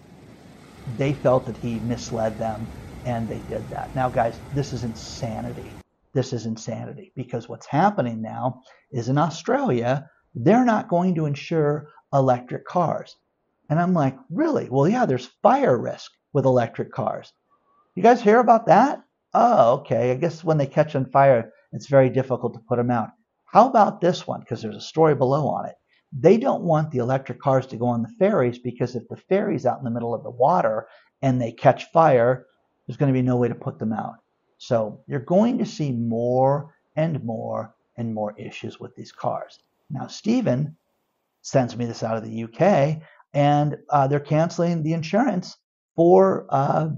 they 0.85 1.13
felt 1.13 1.45
that 1.45 1.57
he 1.57 1.79
misled 1.79 2.39
them 2.39 2.71
and 3.07 3.29
they 3.29 3.39
did 3.39 3.69
that. 3.69 3.95
Now, 3.95 4.09
guys, 4.09 4.41
this 4.51 4.73
is 4.73 4.83
insanity. 4.83 5.77
This 6.13 6.33
is 6.33 6.45
insanity 6.45 7.13
because 7.15 7.47
what's 7.47 7.65
happening 7.65 8.21
now 8.21 8.61
is 8.91 9.07
in 9.07 9.17
Australia, 9.17 10.09
they're 10.35 10.65
not 10.65 10.89
going 10.89 11.15
to 11.15 11.25
insure 11.25 11.87
electric 12.11 12.65
cars. 12.65 13.15
And 13.69 13.79
I'm 13.79 13.93
like, 13.93 14.17
really? 14.29 14.67
Well, 14.69 14.89
yeah, 14.89 15.05
there's 15.05 15.31
fire 15.41 15.77
risk 15.77 16.11
with 16.33 16.43
electric 16.43 16.91
cars. 16.91 17.31
You 17.95 18.03
guys 18.03 18.21
hear 18.21 18.39
about 18.39 18.65
that? 18.65 19.01
Oh, 19.33 19.75
okay. 19.79 20.11
I 20.11 20.15
guess 20.15 20.43
when 20.43 20.57
they 20.57 20.67
catch 20.67 20.93
on 20.93 21.05
fire, 21.05 21.53
it's 21.71 21.87
very 21.87 22.09
difficult 22.09 22.55
to 22.55 22.59
put 22.67 22.75
them 22.75 22.91
out. 22.91 23.11
How 23.45 23.69
about 23.69 24.01
this 24.01 24.27
one? 24.27 24.41
Because 24.41 24.61
there's 24.61 24.75
a 24.75 24.81
story 24.81 25.15
below 25.15 25.47
on 25.47 25.65
it. 25.65 25.75
They 26.11 26.37
don't 26.37 26.63
want 26.63 26.91
the 26.91 26.99
electric 26.99 27.39
cars 27.39 27.67
to 27.67 27.77
go 27.77 27.85
on 27.87 28.01
the 28.01 28.13
ferries 28.19 28.59
because 28.59 28.95
if 28.95 29.07
the 29.07 29.17
ferry's 29.29 29.65
out 29.65 29.77
in 29.77 29.85
the 29.85 29.91
middle 29.91 30.13
of 30.13 30.23
the 30.23 30.29
water 30.29 30.87
and 31.21 31.41
they 31.41 31.53
catch 31.53 31.89
fire, 31.91 32.45
there's 32.87 32.97
going 32.97 33.13
to 33.13 33.17
be 33.17 33.25
no 33.25 33.35
way 33.35 33.47
to 33.47 33.55
put 33.55 33.79
them 33.79 33.93
out. 33.93 34.15
So 34.57 35.01
you're 35.07 35.19
going 35.19 35.57
to 35.59 35.65
see 35.65 35.91
more 35.91 36.73
and 36.95 37.23
more 37.23 37.75
and 37.97 38.13
more 38.13 38.33
issues 38.37 38.79
with 38.79 38.95
these 38.95 39.11
cars. 39.11 39.59
Now, 39.89 40.07
Stephen 40.07 40.75
sends 41.41 41.75
me 41.75 41.85
this 41.85 42.03
out 42.03 42.17
of 42.17 42.23
the 42.23 42.43
UK, 42.43 43.01
and 43.33 43.77
uh, 43.89 44.07
they're 44.07 44.19
canceling 44.19 44.83
the 44.83 44.93
insurance 44.93 45.57
for 45.95 46.47
uh, 46.49 46.89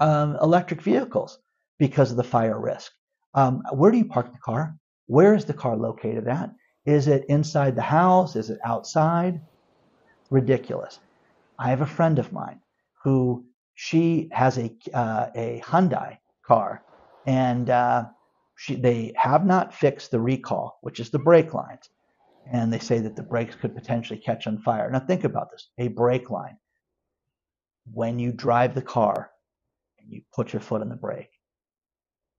um, 0.00 0.36
electric 0.40 0.82
vehicles 0.82 1.38
because 1.78 2.10
of 2.10 2.16
the 2.16 2.24
fire 2.24 2.58
risk. 2.58 2.92
Um, 3.34 3.62
where 3.72 3.90
do 3.90 3.98
you 3.98 4.06
park 4.06 4.32
the 4.32 4.38
car? 4.38 4.76
Where 5.06 5.34
is 5.34 5.44
the 5.44 5.54
car 5.54 5.76
located 5.76 6.28
at? 6.28 6.50
Is 6.86 7.08
it 7.08 7.24
inside 7.28 7.76
the 7.76 7.82
house? 7.82 8.36
Is 8.36 8.50
it 8.50 8.58
outside? 8.64 9.40
Ridiculous. 10.30 10.98
I 11.58 11.70
have 11.70 11.80
a 11.80 11.86
friend 11.86 12.18
of 12.18 12.32
mine 12.32 12.60
who 13.02 13.44
she 13.74 14.28
has 14.32 14.58
a 14.58 14.74
uh, 14.92 15.30
a 15.34 15.60
Hyundai 15.64 16.18
car, 16.46 16.82
and 17.26 17.70
uh, 17.70 18.04
she, 18.56 18.76
they 18.76 19.12
have 19.16 19.44
not 19.44 19.74
fixed 19.74 20.10
the 20.10 20.20
recall, 20.20 20.78
which 20.82 21.00
is 21.00 21.10
the 21.10 21.18
brake 21.18 21.54
lines, 21.54 21.90
and 22.50 22.72
they 22.72 22.78
say 22.78 23.00
that 23.00 23.16
the 23.16 23.22
brakes 23.22 23.56
could 23.56 23.74
potentially 23.74 24.18
catch 24.18 24.46
on 24.46 24.58
fire. 24.58 24.90
Now 24.90 25.00
think 25.00 25.24
about 25.24 25.50
this: 25.50 25.68
a 25.78 25.88
brake 25.88 26.30
line. 26.30 26.56
When 27.92 28.18
you 28.18 28.32
drive 28.32 28.74
the 28.74 28.82
car 28.82 29.30
and 29.98 30.10
you 30.10 30.22
put 30.32 30.52
your 30.52 30.60
foot 30.60 30.80
on 30.80 30.88
the 30.88 30.96
brake, 30.96 31.30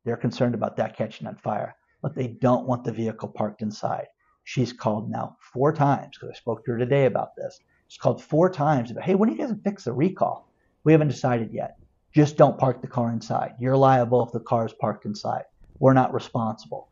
they're 0.04 0.18
concerned 0.18 0.56
about 0.56 0.77
that 0.77 0.98
catching 0.98 1.27
on 1.27 1.36
fire, 1.36 1.75
but 2.01 2.15
they 2.15 2.27
don't 2.27 2.68
want 2.68 2.84
the 2.84 2.92
vehicle 2.92 3.30
parked 3.30 3.62
inside. 3.62 4.08
She's 4.44 4.72
called 4.72 5.10
now 5.10 5.38
four 5.54 5.74
times 5.74 6.18
because 6.18 6.30
I 6.30 6.38
spoke 6.38 6.63
to 6.65 6.72
her 6.72 6.77
today 6.77 7.06
about 7.06 7.36
this. 7.36 7.60
She's 7.88 7.98
called 8.00 8.24
four 8.24 8.50
times 8.50 8.92
about, 8.92 9.04
hey, 9.04 9.15
when 9.15 9.30
are 9.30 9.34
you 9.34 9.38
guys 9.39 9.56
fix 9.63 9.84
the 9.84 9.94
recall? 9.94 10.48
We 10.86 10.94
haven't 10.94 11.10
decided 11.10 11.51
yet. 11.51 11.77
Just 12.13 12.38
don't 12.38 12.58
park 12.58 12.82
the 12.82 12.88
car 12.88 13.12
inside. 13.12 13.56
You're 13.60 13.75
liable 13.75 14.25
if 14.25 14.32
the 14.32 14.39
car 14.39 14.65
is 14.65 14.72
parked 14.72 15.04
inside. 15.04 15.44
We're 15.80 15.92
not 15.92 16.13
responsible. 16.13 16.88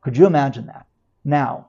Could 0.00 0.16
you 0.16 0.26
imagine 0.26 0.66
that? 0.66 0.86
Now, 1.24 1.68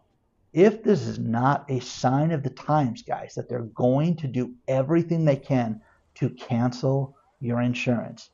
if 0.54 0.82
this 0.82 1.06
is 1.06 1.20
not 1.20 1.70
a 1.70 1.80
sign 1.82 2.32
of 2.32 2.42
the 2.42 2.50
times, 2.50 3.04
guys, 3.04 3.36
that 3.36 3.48
they're 3.48 3.60
going 3.60 4.16
to 4.16 4.28
do 4.28 4.56
everything 4.68 5.24
they 5.24 5.36
can 5.36 5.82
to 6.16 6.30
cancel 6.32 7.16
your 7.40 7.62
insurance, 7.62 8.32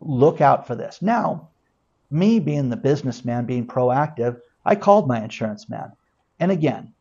look 0.00 0.40
out 0.40 0.66
for 0.66 0.74
this. 0.74 1.00
Now, 1.00 1.50
me 2.10 2.40
being 2.40 2.70
the 2.70 2.76
businessman, 2.76 3.46
being 3.46 3.66
proactive, 3.66 4.40
I 4.64 4.74
called 4.74 5.06
my 5.06 5.22
insurance 5.22 5.68
man. 5.68 5.92
And 6.40 6.50
again, 6.50 6.92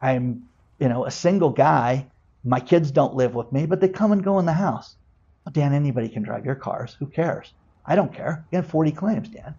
I'm, 0.00 0.48
you 0.78 0.88
know, 0.88 1.04
a 1.06 1.10
single 1.10 1.50
guy. 1.50 2.06
My 2.44 2.60
kids 2.60 2.90
don't 2.90 3.14
live 3.14 3.34
with 3.34 3.52
me, 3.52 3.66
but 3.66 3.80
they 3.80 3.88
come 3.88 4.12
and 4.12 4.24
go 4.24 4.38
in 4.38 4.46
the 4.46 4.52
house. 4.52 4.96
Well, 5.44 5.52
Dan, 5.52 5.72
anybody 5.72 6.08
can 6.08 6.22
drive 6.22 6.44
your 6.44 6.56
cars. 6.56 6.96
Who 6.98 7.06
cares? 7.06 7.52
I 7.86 7.94
don't 7.94 8.14
care. 8.14 8.46
You 8.50 8.56
had 8.56 8.66
40 8.66 8.92
claims, 8.92 9.28
Dan. 9.28 9.54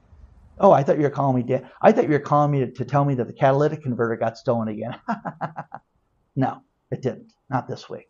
Oh, 0.60 0.72
I 0.72 0.84
thought 0.84 0.98
you 0.98 1.04
were 1.04 1.10
calling 1.10 1.36
me 1.36 1.44
Dan. 1.44 1.70
I 1.82 1.92
thought 1.92 2.06
you 2.06 2.12
were 2.12 2.20
calling 2.20 2.52
me 2.52 2.60
to, 2.60 2.72
to 2.72 2.86
tell 2.86 3.06
me 3.06 3.16
that 3.16 3.28
the 3.28 3.34
catalytic 3.34 3.82
converter 3.82 4.16
got 4.18 4.38
stolen 4.38 4.68
again. 4.68 4.96
no, 6.36 6.62
it 6.92 7.02
didn't. 7.02 7.34
Not 7.50 7.68
this 7.68 7.90
week. 7.90 8.08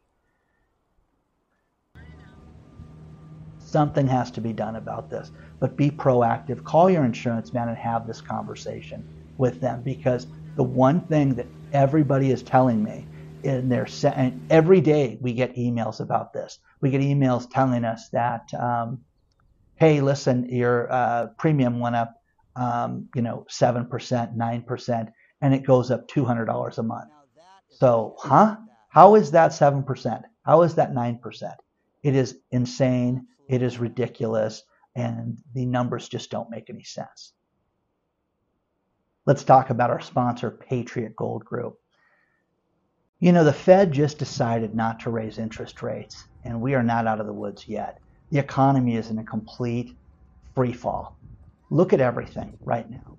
Something 3.59 4.07
has 4.07 4.29
to 4.31 4.41
be 4.41 4.53
done 4.53 4.75
about 4.75 5.09
this. 5.09 5.31
But 5.59 5.77
be 5.77 5.89
proactive. 5.89 6.63
Call 6.63 6.89
your 6.89 7.05
insurance 7.05 7.53
man 7.53 7.69
and 7.69 7.77
have 7.77 8.05
this 8.05 8.21
conversation 8.21 9.03
with 9.37 9.61
them 9.61 9.81
because 9.83 10.27
the 10.57 10.63
one 10.63 11.01
thing 11.07 11.33
that 11.35 11.47
everybody 11.71 12.31
is 12.31 12.43
telling 12.43 12.83
me 12.83 13.07
in 13.43 13.69
their 13.69 13.87
and 14.03 14.45
every 14.49 14.81
day 14.81 15.17
we 15.21 15.33
get 15.33 15.55
emails 15.55 15.99
about 15.99 16.33
this. 16.33 16.59
We 16.81 16.89
get 16.89 17.01
emails 17.01 17.49
telling 17.49 17.85
us 17.85 18.09
that, 18.09 18.53
um, 18.53 19.01
hey, 19.75 20.01
listen, 20.01 20.47
your 20.49 20.91
uh, 20.91 21.27
premium 21.37 21.79
went 21.79 21.95
up, 21.95 22.21
um, 22.55 23.09
you 23.15 23.21
know, 23.21 23.45
seven 23.49 23.85
percent, 23.85 24.35
nine 24.35 24.61
percent, 24.61 25.09
and 25.41 25.53
it 25.53 25.63
goes 25.63 25.91
up 25.91 26.07
two 26.07 26.25
hundred 26.25 26.45
dollars 26.45 26.77
a 26.77 26.83
month. 26.83 27.09
So, 27.69 28.15
huh? 28.19 28.57
How 28.89 29.15
is 29.15 29.31
that 29.31 29.53
seven 29.53 29.83
percent? 29.83 30.23
How 30.43 30.61
is 30.61 30.75
that 30.75 30.93
nine 30.93 31.17
percent? 31.17 31.55
It 32.03 32.15
is 32.15 32.37
insane. 32.51 33.27
It 33.47 33.61
is 33.61 33.79
ridiculous, 33.79 34.63
and 34.95 35.37
the 35.53 35.65
numbers 35.65 36.07
just 36.07 36.31
don't 36.31 36.49
make 36.49 36.69
any 36.69 36.83
sense. 36.83 37.33
Let's 39.25 39.43
talk 39.43 39.69
about 39.69 39.89
our 39.89 40.01
sponsor, 40.01 40.51
Patriot 40.51 41.15
Gold 41.15 41.45
Group. 41.45 41.79
You 43.23 43.31
know, 43.31 43.45
the 43.45 43.53
Fed 43.53 43.93
just 43.93 44.17
decided 44.17 44.75
not 44.75 44.99
to 44.99 45.09
raise 45.09 45.37
interest 45.37 45.81
rates, 45.81 46.25
and 46.43 46.59
we 46.59 46.73
are 46.73 46.83
not 46.83 47.07
out 47.07 47.21
of 47.21 47.25
the 47.25 47.31
woods 47.31 47.69
yet. 47.69 47.99
The 48.31 48.39
economy 48.39 48.97
is 48.97 49.09
in 49.11 49.17
a 49.17 49.23
complete 49.23 49.95
free 50.53 50.73
fall. 50.73 51.15
Look 51.69 51.93
at 51.93 52.01
everything 52.01 52.57
right 52.59 52.85
now. 52.91 53.17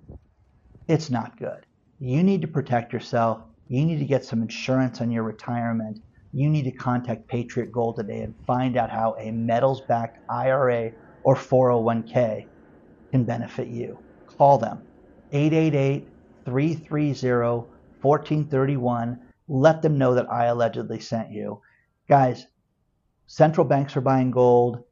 It's 0.87 1.09
not 1.09 1.39
good. 1.39 1.65
You 1.97 2.21
need 2.21 2.43
to 2.43 2.47
protect 2.47 2.93
yourself. 2.93 3.39
You 3.67 3.83
need 3.83 3.97
to 3.97 4.05
get 4.05 4.23
some 4.23 4.43
insurance 4.43 5.01
on 5.01 5.09
your 5.09 5.23
retirement. 5.23 6.03
You 6.33 6.51
need 6.51 6.65
to 6.65 6.71
contact 6.71 7.27
Patriot 7.27 7.71
Gold 7.71 7.95
today 7.95 8.21
and 8.21 8.35
find 8.45 8.77
out 8.77 8.91
how 8.91 9.15
a 9.17 9.31
metals 9.31 9.81
backed 9.81 10.19
IRA 10.29 10.91
or 11.23 11.35
401k 11.35 12.45
can 13.09 13.23
benefit 13.23 13.69
you. 13.69 13.97
Call 14.37 14.59
them 14.59 14.83
888 15.31 16.07
330 16.45 17.67
1431. 18.03 19.24
Let 19.47 19.81
them 19.81 19.97
know 19.97 20.15
that 20.15 20.31
I 20.31 20.45
allegedly 20.45 20.99
sent 20.99 21.31
you. 21.31 21.61
Guys, 22.07 22.47
central 23.27 23.65
banks 23.65 23.95
are 23.95 24.01
buying 24.01 24.31
gold, 24.31 24.83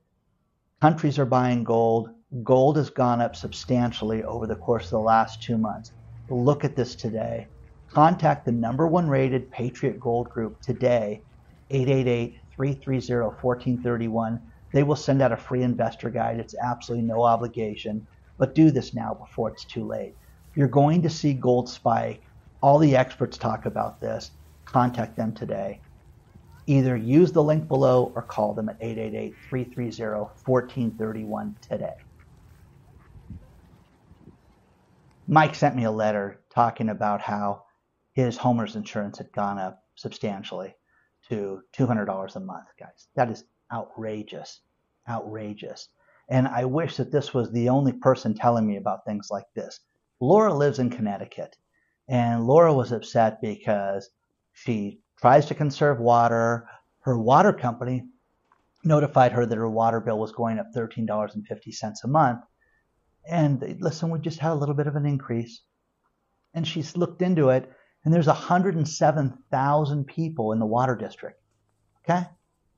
countries 0.79 1.17
are 1.17 1.25
buying 1.25 1.63
gold. 1.63 2.09
Gold 2.43 2.77
has 2.77 2.89
gone 2.89 3.21
up 3.21 3.35
substantially 3.35 4.23
over 4.23 4.47
the 4.47 4.55
course 4.55 4.85
of 4.85 4.91
the 4.91 4.99
last 4.99 5.41
two 5.41 5.57
months. 5.57 5.91
Look 6.29 6.63
at 6.63 6.75
this 6.75 6.95
today. 6.95 7.47
Contact 7.89 8.43
the 8.43 8.51
number 8.51 8.87
one 8.87 9.07
rated 9.07 9.51
Patriot 9.51 9.99
Gold 9.99 10.29
Group 10.29 10.59
today, 10.61 11.21
888 11.69 12.39
330 12.55 13.37
1431. 13.41 14.41
They 14.71 14.83
will 14.83 14.95
send 14.95 15.21
out 15.21 15.31
a 15.31 15.37
free 15.37 15.61
investor 15.61 16.09
guide. 16.09 16.39
It's 16.39 16.55
absolutely 16.61 17.07
no 17.07 17.23
obligation, 17.23 18.07
but 18.37 18.55
do 18.55 18.71
this 18.71 18.93
now 18.95 19.13
before 19.13 19.49
it's 19.49 19.63
too 19.63 19.85
late. 19.85 20.15
You're 20.55 20.67
going 20.67 21.03
to 21.03 21.09
see 21.09 21.33
gold 21.33 21.69
spike. 21.69 22.23
All 22.61 22.79
the 22.79 22.95
experts 22.95 23.37
talk 23.37 23.65
about 23.67 24.01
this. 24.01 24.31
Contact 24.65 25.15
them 25.15 25.33
today. 25.33 25.81
Either 26.65 26.95
use 26.95 27.31
the 27.31 27.43
link 27.43 27.67
below 27.67 28.11
or 28.15 28.21
call 28.21 28.53
them 28.53 28.69
at 28.69 28.77
888 28.79 29.35
330 29.49 30.19
1431 30.45 31.55
today. 31.61 31.93
Mike 35.27 35.55
sent 35.55 35.75
me 35.75 35.85
a 35.85 35.91
letter 35.91 36.41
talking 36.53 36.89
about 36.89 37.21
how 37.21 37.63
his 38.13 38.37
homeowner's 38.37 38.75
insurance 38.75 39.17
had 39.17 39.31
gone 39.31 39.57
up 39.57 39.83
substantially 39.95 40.75
to 41.29 41.61
$200 41.77 42.35
a 42.35 42.39
month, 42.39 42.67
guys. 42.79 43.07
That 43.15 43.29
is 43.29 43.43
outrageous. 43.71 44.61
Outrageous. 45.07 45.89
And 46.29 46.47
I 46.47 46.65
wish 46.65 46.97
that 46.97 47.11
this 47.11 47.33
was 47.33 47.51
the 47.51 47.69
only 47.69 47.93
person 47.93 48.33
telling 48.33 48.65
me 48.65 48.77
about 48.77 49.05
things 49.05 49.29
like 49.31 49.45
this. 49.55 49.79
Laura 50.19 50.53
lives 50.53 50.79
in 50.79 50.89
Connecticut, 50.89 51.57
and 52.07 52.45
Laura 52.45 52.73
was 52.73 52.91
upset 52.91 53.41
because 53.41 54.09
she 54.53 55.01
tries 55.19 55.45
to 55.47 55.55
conserve 55.55 55.99
water. 55.99 56.67
Her 57.01 57.17
water 57.17 57.53
company 57.53 58.03
notified 58.83 59.31
her 59.33 59.45
that 59.45 59.57
her 59.57 59.69
water 59.69 59.99
bill 59.99 60.19
was 60.19 60.31
going 60.31 60.59
up 60.59 60.67
$13.50 60.75 62.03
a 62.03 62.07
month. 62.07 62.41
And 63.29 63.59
they, 63.59 63.75
listen, 63.79 64.09
we 64.09 64.19
just 64.19 64.39
had 64.39 64.51
a 64.51 64.55
little 64.55 64.75
bit 64.75 64.87
of 64.87 64.95
an 64.95 65.05
increase. 65.05 65.61
And 66.53 66.67
she's 66.67 66.95
looked 66.95 67.21
into 67.21 67.49
it, 67.49 67.69
and 68.03 68.13
there's 68.13 68.27
107,000 68.27 70.05
people 70.05 70.51
in 70.51 70.59
the 70.59 70.65
water 70.65 70.95
district. 70.95 71.41
Okay? 72.03 72.25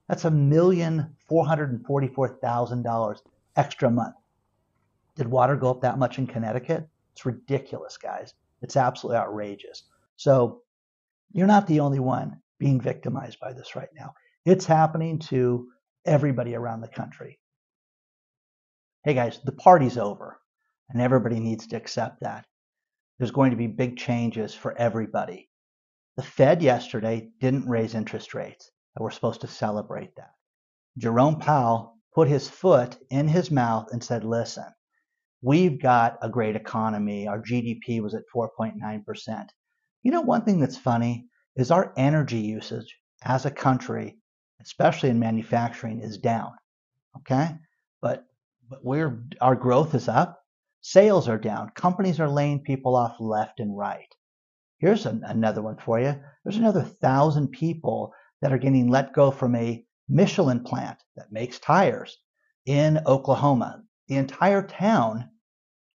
That's 0.08 0.26
a 0.26 0.32
million 0.32 1.16
four 1.28 1.46
hundred 1.46 1.72
and 1.72 1.84
forty-four 1.86 2.38
thousand 2.42 2.84
dollars 2.84 3.24
extra 3.56 3.88
a 3.88 3.92
month. 3.92 4.16
Did 5.16 5.28
water 5.28 5.56
go 5.56 5.72
up 5.72 5.82
that 5.82 5.98
much 5.98 6.20
in 6.20 6.28
Connecticut? 6.28 6.88
It's 7.14 7.26
ridiculous, 7.26 7.98
guys. 7.98 8.34
It's 8.62 8.76
absolutely 8.76 9.18
outrageous. 9.18 9.84
So 10.18 10.62
you're 11.32 11.48
not 11.48 11.68
the 11.68 11.80
only 11.82 12.00
one 12.00 12.42
being 12.60 12.80
victimized 12.80 13.40
by 13.40 13.54
this 13.54 13.76
right 13.76 13.90
now. 13.96 14.14
It's 14.46 14.66
happening 14.66 15.20
to 15.20 15.68
everybody 16.06 16.56
around 16.56 16.82
the 16.82 16.88
country. 16.88 17.40
Hey 19.04 19.14
guys, 19.14 19.40
the 19.44 19.52
party's 19.52 19.98
over, 19.98 20.40
and 20.90 21.02
everybody 21.02 21.40
needs 21.40 21.68
to 21.68 21.76
accept 21.76 22.22
that. 22.22 22.46
There's 23.18 23.32
going 23.32 23.52
to 23.52 23.58
be 23.58 23.68
big 23.68 23.98
changes 23.98 24.54
for 24.54 24.78
everybody. 24.78 25.50
The 26.18 26.24
Fed 26.24 26.62
yesterday 26.62 27.30
didn't 27.40 27.68
raise 27.68 27.96
interest 27.96 28.34
rates, 28.34 28.72
and 28.96 29.04
we're 29.04 29.12
supposed 29.12 29.42
to 29.42 29.48
celebrate 29.48 30.16
that. 30.16 30.32
Jerome 30.98 31.40
Powell 31.40 31.98
put 32.14 32.28
his 32.28 32.48
foot 32.48 32.98
in 33.10 33.28
his 33.28 33.52
mouth 33.52 33.88
and 33.92 34.04
said, 34.04 34.24
listen, 34.24 34.66
we've 35.42 35.82
got 35.82 36.18
a 36.22 36.30
great 36.30 36.56
economy. 36.56 37.28
Our 37.28 37.42
GDP 37.42 38.02
was 38.02 38.16
at 38.16 38.24
4.9%. 38.34 39.48
You 40.06 40.12
know, 40.12 40.22
one 40.22 40.44
thing 40.44 40.60
that's 40.60 40.78
funny 40.78 41.30
is 41.56 41.72
our 41.72 41.92
energy 41.98 42.38
usage 42.38 42.96
as 43.24 43.48
a 43.48 43.50
country, 43.50 44.20
especially 44.62 45.10
in 45.10 45.18
manufacturing, 45.18 46.00
is 46.00 46.20
down. 46.20 46.52
Okay? 47.18 47.50
But 48.04 48.24
but 48.70 48.86
we're 48.86 49.24
our 49.42 49.56
growth 49.56 49.96
is 49.96 50.08
up. 50.08 50.44
Sales 50.82 51.28
are 51.28 51.40
down. 51.40 51.72
Companies 51.72 52.20
are 52.20 52.30
laying 52.30 52.60
people 52.60 52.96
off 52.96 53.16
left 53.20 53.60
and 53.60 53.76
right. 53.76 54.14
Here's 54.78 55.08
an, 55.08 55.24
another 55.26 55.64
one 55.64 55.78
for 55.78 56.00
you. 56.00 56.16
There's 56.44 56.58
another 56.58 56.84
thousand 56.84 57.48
people 57.48 58.14
that 58.44 58.54
are 58.54 58.60
getting 58.60 58.92
let 58.92 59.12
go 59.12 59.32
from 59.32 59.56
a 59.56 59.84
Michelin 60.08 60.64
plant 60.64 61.00
that 61.16 61.32
makes 61.32 61.58
tires 61.58 62.16
in 62.68 63.00
Oklahoma. 63.08 63.82
The 64.08 64.18
entire 64.18 64.62
town 64.62 65.32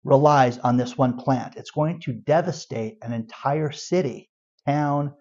relies 0.09 0.57
on 0.59 0.79
this 0.79 0.97
one 0.97 1.19
plant. 1.19 1.57
It's 1.57 1.71
going 1.71 2.01
to 2.01 2.15
devastate 2.15 2.97
an 3.03 3.13
entire 3.13 3.71
city, 3.71 4.31
town, 4.67 5.13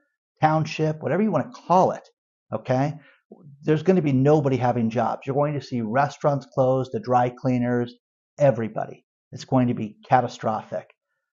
township, 0.41 1.03
whatever 1.03 1.21
you 1.21 1.29
want 1.29 1.53
to 1.53 1.61
call 1.61 1.91
it. 1.91 2.07
Okay? 2.53 2.93
There's 3.63 3.83
going 3.83 3.97
to 3.97 4.01
be 4.01 4.13
nobody 4.13 4.55
having 4.55 4.89
jobs. 4.89 5.27
You're 5.27 5.35
going 5.35 5.55
to 5.55 5.61
see 5.61 5.81
restaurants 5.81 6.47
closed, 6.53 6.91
the 6.93 7.01
dry 7.01 7.29
cleaners, 7.29 7.95
everybody. 8.39 9.05
It's 9.33 9.43
going 9.43 9.67
to 9.67 9.73
be 9.73 9.97
catastrophic. 10.07 10.89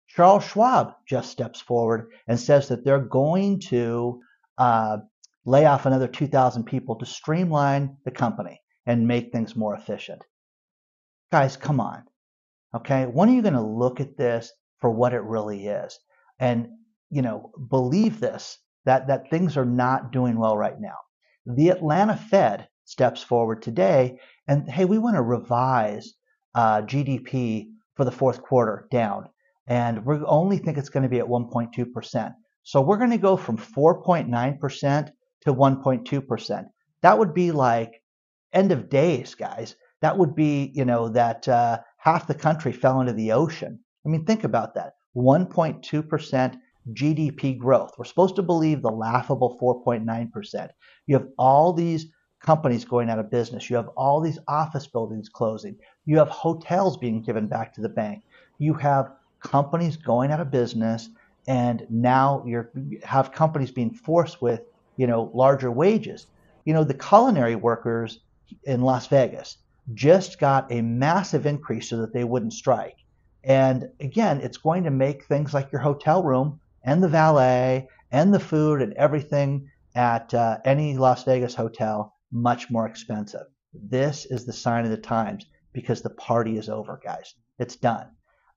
Charles 0.09 0.45
Schwab 0.45 0.95
just 1.07 1.31
steps 1.31 1.61
forward 1.61 2.11
and 2.27 2.41
says 2.41 2.69
that 2.69 2.85
they're 2.85 3.01
going 3.01 3.61
to 3.69 4.21
uh, 4.57 4.99
lay 5.45 5.67
off 5.67 5.85
another 5.85 6.09
2,000 6.09 6.65
people 6.65 6.97
to 6.97 7.07
streamline 7.07 7.99
the 8.07 8.11
company 8.11 8.63
and 8.87 9.07
make 9.07 9.31
things 9.31 9.55
more 9.55 9.75
efficient. 9.75 10.23
Guys, 11.31 11.59
come 11.59 11.81
on. 11.81 12.05
Okay, 12.75 13.05
when 13.05 13.29
are 13.29 13.33
you 13.33 13.43
going 13.43 13.55
to 13.55 13.61
look 13.61 14.01
at 14.01 14.17
this 14.17 14.53
for 14.81 14.91
what 14.91 15.13
it 15.13 15.23
really 15.23 15.67
is, 15.67 15.99
and 16.39 16.69
you 17.11 17.23
know 17.23 17.53
believe 17.69 18.19
this 18.19 18.59
that 18.85 19.07
that 19.09 19.29
things 19.31 19.57
are 19.57 19.67
not 19.67 20.13
doing 20.13 20.39
well 20.39 20.57
right 20.57 20.81
now? 20.81 20.97
The 21.47 21.69
Atlanta 21.69 22.17
Fed 22.17 22.69
steps 22.85 23.23
forward 23.23 23.63
today, 23.63 24.19
and 24.49 24.69
hey, 24.71 24.87
we 24.87 24.99
want 24.99 25.17
to 25.17 25.23
revise 25.23 26.15
uh, 26.55 26.83
GDP 26.83 27.69
for 27.95 28.05
the 28.05 28.11
fourth 28.11 28.43
quarter 28.43 28.89
down, 28.91 29.29
and 29.67 30.05
we 30.07 30.17
only 30.25 30.59
think 30.59 30.79
it's 30.79 30.89
going 30.89 31.03
to 31.03 31.09
be 31.09 31.19
at 31.19 31.27
1.2 31.27 31.93
percent. 31.93 32.33
So 32.63 32.81
we're 32.81 32.99
going 32.99 33.11
to 33.11 33.19
go 33.19 33.37
from 33.37 33.59
4.9 33.59 34.59
percent 34.59 35.11
to 35.43 35.53
1.2 35.53 36.27
percent. 36.27 36.69
That 37.03 37.19
would 37.19 37.35
be 37.35 37.53
like 37.53 38.03
end 38.53 38.73
of 38.73 38.89
days, 38.89 39.35
guys. 39.35 39.77
That 40.01 40.19
would 40.19 40.35
be, 40.35 40.73
you 40.75 40.85
know, 40.85 41.09
that 41.11 41.47
uh, 41.49 41.79
half 42.03 42.27
the 42.27 42.35
country 42.35 42.73
fell 42.73 43.01
into 43.01 43.13
the 43.13 43.31
ocean. 43.31 43.79
I 44.05 44.09
mean, 44.09 44.25
think 44.25 44.43
about 44.43 44.75
that. 44.75 44.95
1.2% 45.15 46.59
GDP 46.93 47.57
growth. 47.57 47.93
We're 47.97 48.05
supposed 48.05 48.35
to 48.37 48.43
believe 48.43 48.83
the 48.83 48.91
laughable 48.91 49.57
4.9%. 49.63 50.69
You 51.07 51.17
have 51.17 51.29
all 51.39 51.73
these 51.73 52.07
companies 52.41 52.85
going 52.85 53.09
out 53.09 53.21
of 53.21 53.31
business. 53.31 53.71
You 53.71 53.77
have 53.77 53.87
all 53.97 54.21
these 54.21 54.41
office 54.49 54.89
buildings 54.89 55.29
closing. 55.29 55.77
You 56.05 56.19
have 56.19 56.29
hotels 56.29 56.97
being 56.97 57.23
given 57.23 57.47
back 57.47 57.73
to 57.75 57.81
the 57.81 57.89
bank. 57.89 58.25
You 58.59 58.75
have 58.75 59.13
companies 59.39 59.97
going 59.97 60.33
out 60.33 60.41
of 60.41 60.51
business 60.51 61.09
and 61.47 61.87
now 61.89 62.43
you 62.45 62.67
have 63.05 63.31
companies 63.31 63.71
being 63.71 63.95
forced 63.95 64.43
with, 64.43 64.63
you 64.97 65.07
know, 65.07 65.31
larger 65.35 65.71
wages. 65.71 66.27
You 66.65 66.75
know, 66.75 66.83
the 66.83 66.95
culinary 66.95 67.55
workers 67.55 68.19
in 68.65 68.83
Las 68.83 69.07
Vegas 69.07 69.59
just 69.95 70.39
got 70.39 70.71
a 70.71 70.81
massive 70.81 71.47
increase 71.47 71.89
so 71.89 71.99
that 71.99 72.13
they 72.13 72.25
wouldn't 72.25 72.53
strike. 72.53 72.97
And 73.45 73.89
again, 74.01 74.41
it's 74.41 74.59
going 74.59 74.85
to 74.85 74.91
make 74.91 75.25
things 75.25 75.53
like 75.53 75.73
your 75.73 75.81
hotel 75.81 76.23
room 76.23 76.61
and 76.85 77.03
the 77.03 77.09
valet 77.09 77.89
and 78.11 78.33
the 78.33 78.41
food 78.41 78.81
and 78.81 78.93
everything 78.95 79.69
at 79.95 80.33
uh, 80.33 80.59
any 80.65 80.97
Las 80.97 81.25
Vegas 81.25 81.55
hotel 81.55 82.15
much 82.31 82.71
more 82.71 82.87
expensive. 82.87 83.47
This 83.75 84.27
is 84.27 84.45
the 84.45 84.53
sign 84.53 84.85
of 84.85 84.91
the 84.91 84.97
times 84.97 85.47
because 85.73 86.03
the 86.03 86.11
party 86.11 86.57
is 86.57 86.69
over, 86.69 87.01
guys. 87.03 87.35
It's 87.59 87.77
done. 87.77 88.09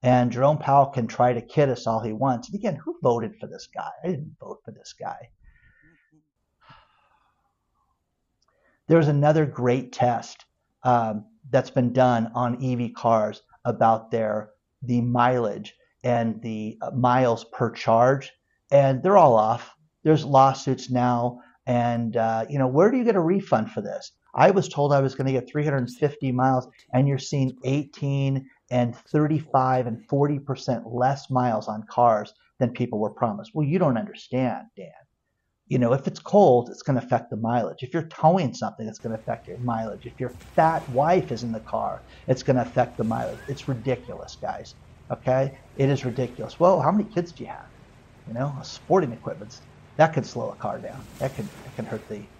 And 0.02 0.30
Jerome 0.30 0.58
Powell 0.58 0.86
can 0.86 1.06
try 1.06 1.32
to 1.32 1.40
kid 1.40 1.68
us 1.68 1.86
all 1.86 2.00
he 2.00 2.12
wants. 2.12 2.48
And 2.48 2.58
again, 2.58 2.76
who 2.76 2.98
voted 3.02 3.34
for 3.40 3.46
this 3.46 3.66
guy? 3.74 3.90
I 4.04 4.08
didn't 4.08 4.36
vote 4.38 4.60
for 4.64 4.70
this 4.70 4.94
guy. 4.98 5.30
There's 8.88 9.08
another 9.08 9.46
great 9.46 9.92
test 9.92 10.45
um, 10.86 11.24
that's 11.50 11.70
been 11.70 11.92
done 11.92 12.30
on 12.34 12.64
EV 12.64 12.94
cars 12.94 13.42
about 13.64 14.10
their 14.10 14.50
the 14.82 15.00
mileage 15.00 15.74
and 16.04 16.40
the 16.42 16.78
uh, 16.80 16.92
miles 16.92 17.44
per 17.52 17.70
charge, 17.70 18.32
and 18.70 19.02
they're 19.02 19.16
all 19.16 19.34
off. 19.34 19.74
There's 20.04 20.24
lawsuits 20.24 20.88
now, 20.88 21.40
and 21.66 22.16
uh, 22.16 22.46
you 22.48 22.58
know 22.58 22.68
where 22.68 22.90
do 22.90 22.98
you 22.98 23.04
get 23.04 23.16
a 23.16 23.20
refund 23.20 23.72
for 23.72 23.80
this? 23.80 24.12
I 24.34 24.50
was 24.52 24.68
told 24.68 24.92
I 24.92 25.00
was 25.00 25.14
going 25.14 25.26
to 25.26 25.32
get 25.32 25.48
350 25.50 26.32
miles, 26.32 26.68
and 26.92 27.08
you're 27.08 27.18
seeing 27.18 27.56
18 27.64 28.48
and 28.70 28.94
35 28.96 29.86
and 29.88 30.06
40 30.08 30.38
percent 30.38 30.86
less 30.86 31.30
miles 31.30 31.66
on 31.66 31.82
cars 31.90 32.32
than 32.60 32.70
people 32.70 33.00
were 33.00 33.10
promised. 33.10 33.52
Well, 33.54 33.66
you 33.66 33.78
don't 33.80 33.98
understand, 33.98 34.66
Dan. 34.76 35.05
You 35.68 35.78
know, 35.78 35.92
if 35.92 36.06
it's 36.06 36.20
cold, 36.20 36.70
it's 36.70 36.82
going 36.82 36.98
to 36.98 37.04
affect 37.04 37.30
the 37.30 37.36
mileage. 37.36 37.82
If 37.82 37.92
you're 37.92 38.08
towing 38.08 38.54
something, 38.54 38.86
it's 38.86 38.98
going 39.00 39.14
to 39.16 39.20
affect 39.20 39.48
your 39.48 39.58
mileage. 39.58 40.06
If 40.06 40.20
your 40.20 40.32
fat 40.54 40.88
wife 40.88 41.32
is 41.32 41.42
in 41.42 41.52
the 41.52 41.60
car, 41.60 42.02
it's 42.28 42.42
going 42.44 42.56
to 42.56 42.62
affect 42.62 42.98
the 42.98 43.04
mileage. 43.04 43.40
It's 43.48 43.68
ridiculous, 43.68 44.36
guys. 44.40 44.74
Okay? 45.12 45.58
It 45.76 45.88
is 45.90 46.04
ridiculous. 46.04 46.60
Well, 46.60 46.80
how 46.80 46.92
many 46.92 47.08
kids 47.08 47.32
do 47.32 47.44
you 47.44 47.50
have? 47.50 47.66
You 48.26 48.34
know, 48.34 48.58
sporting 48.62 49.12
equipment. 49.12 49.54
That 49.98 50.12
could 50.14 50.26
slow 50.26 50.50
a 50.50 50.56
car 50.56 50.80
down. 50.80 51.06
That 51.20 51.34
can 51.34 51.50
that 51.64 51.74
can 51.74 51.86
hurt 51.86 52.08
the 52.08 52.30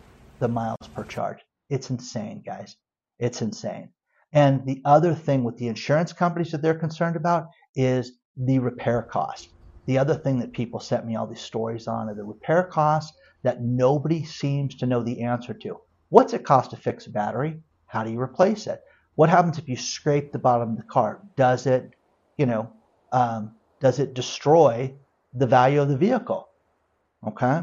the 0.40 0.49
miles 0.49 0.76
per 0.95 1.04
charge. 1.04 1.38
It's 1.71 1.90
insane, 1.90 2.42
guys. 2.45 2.76
It's 3.18 3.42
insane. 3.42 3.90
And 4.33 4.66
the 4.66 4.83
other 4.85 5.14
thing 5.14 5.45
with 5.45 5.56
the 5.56 5.68
insurance 5.68 6.12
companies 6.12 6.52
that 6.52 6.62
they're 6.62 6.78
concerned 6.78 7.16
about 7.16 7.47
is 7.75 8.12
the 8.37 8.59
repair 8.59 9.02
cost. 9.02 9.55
The 9.87 9.99
other 9.99 10.14
thing 10.14 10.38
that 10.40 10.52
people 10.52 10.81
sent 10.81 11.07
me 11.07 11.16
all 11.16 11.26
these 11.26 11.40
stories 11.40 11.88
on 11.88 12.09
are 12.09 12.14
the 12.14 12.25
repair 12.25 12.64
costs 12.64 13.16
that 13.43 13.62
nobody 13.62 14.25
seems 14.25 14.75
to 14.76 14.87
know 14.87 15.02
the 15.02 15.23
answer 15.23 15.55
to. 15.55 15.81
What's 16.09 16.35
it 16.35 16.45
cost 16.45 16.71
to 16.71 16.76
fix 16.76 17.07
a 17.07 17.11
battery? 17.11 17.61
How 17.87 18.05
do 18.05 18.11
you 18.11 18.21
replace 18.21 18.66
it? 18.66 18.83
What 19.14 19.31
happens 19.31 19.59
if 19.59 19.69
you 19.69 19.76
scrape 19.76 20.33
the 20.33 20.38
bottom 20.38 20.71
of 20.73 20.76
the 20.76 20.83
car? 20.83 21.21
Does 21.37 21.66
it 21.66 21.95
you 22.37 22.47
know, 22.47 22.71
um, 23.12 23.52
does 23.81 23.99
it 23.99 24.14
destroy 24.14 24.93
the 25.35 25.47
value 25.47 25.81
of 25.81 25.88
the 25.88 25.97
vehicle? 25.97 26.49
Okay, 27.26 27.62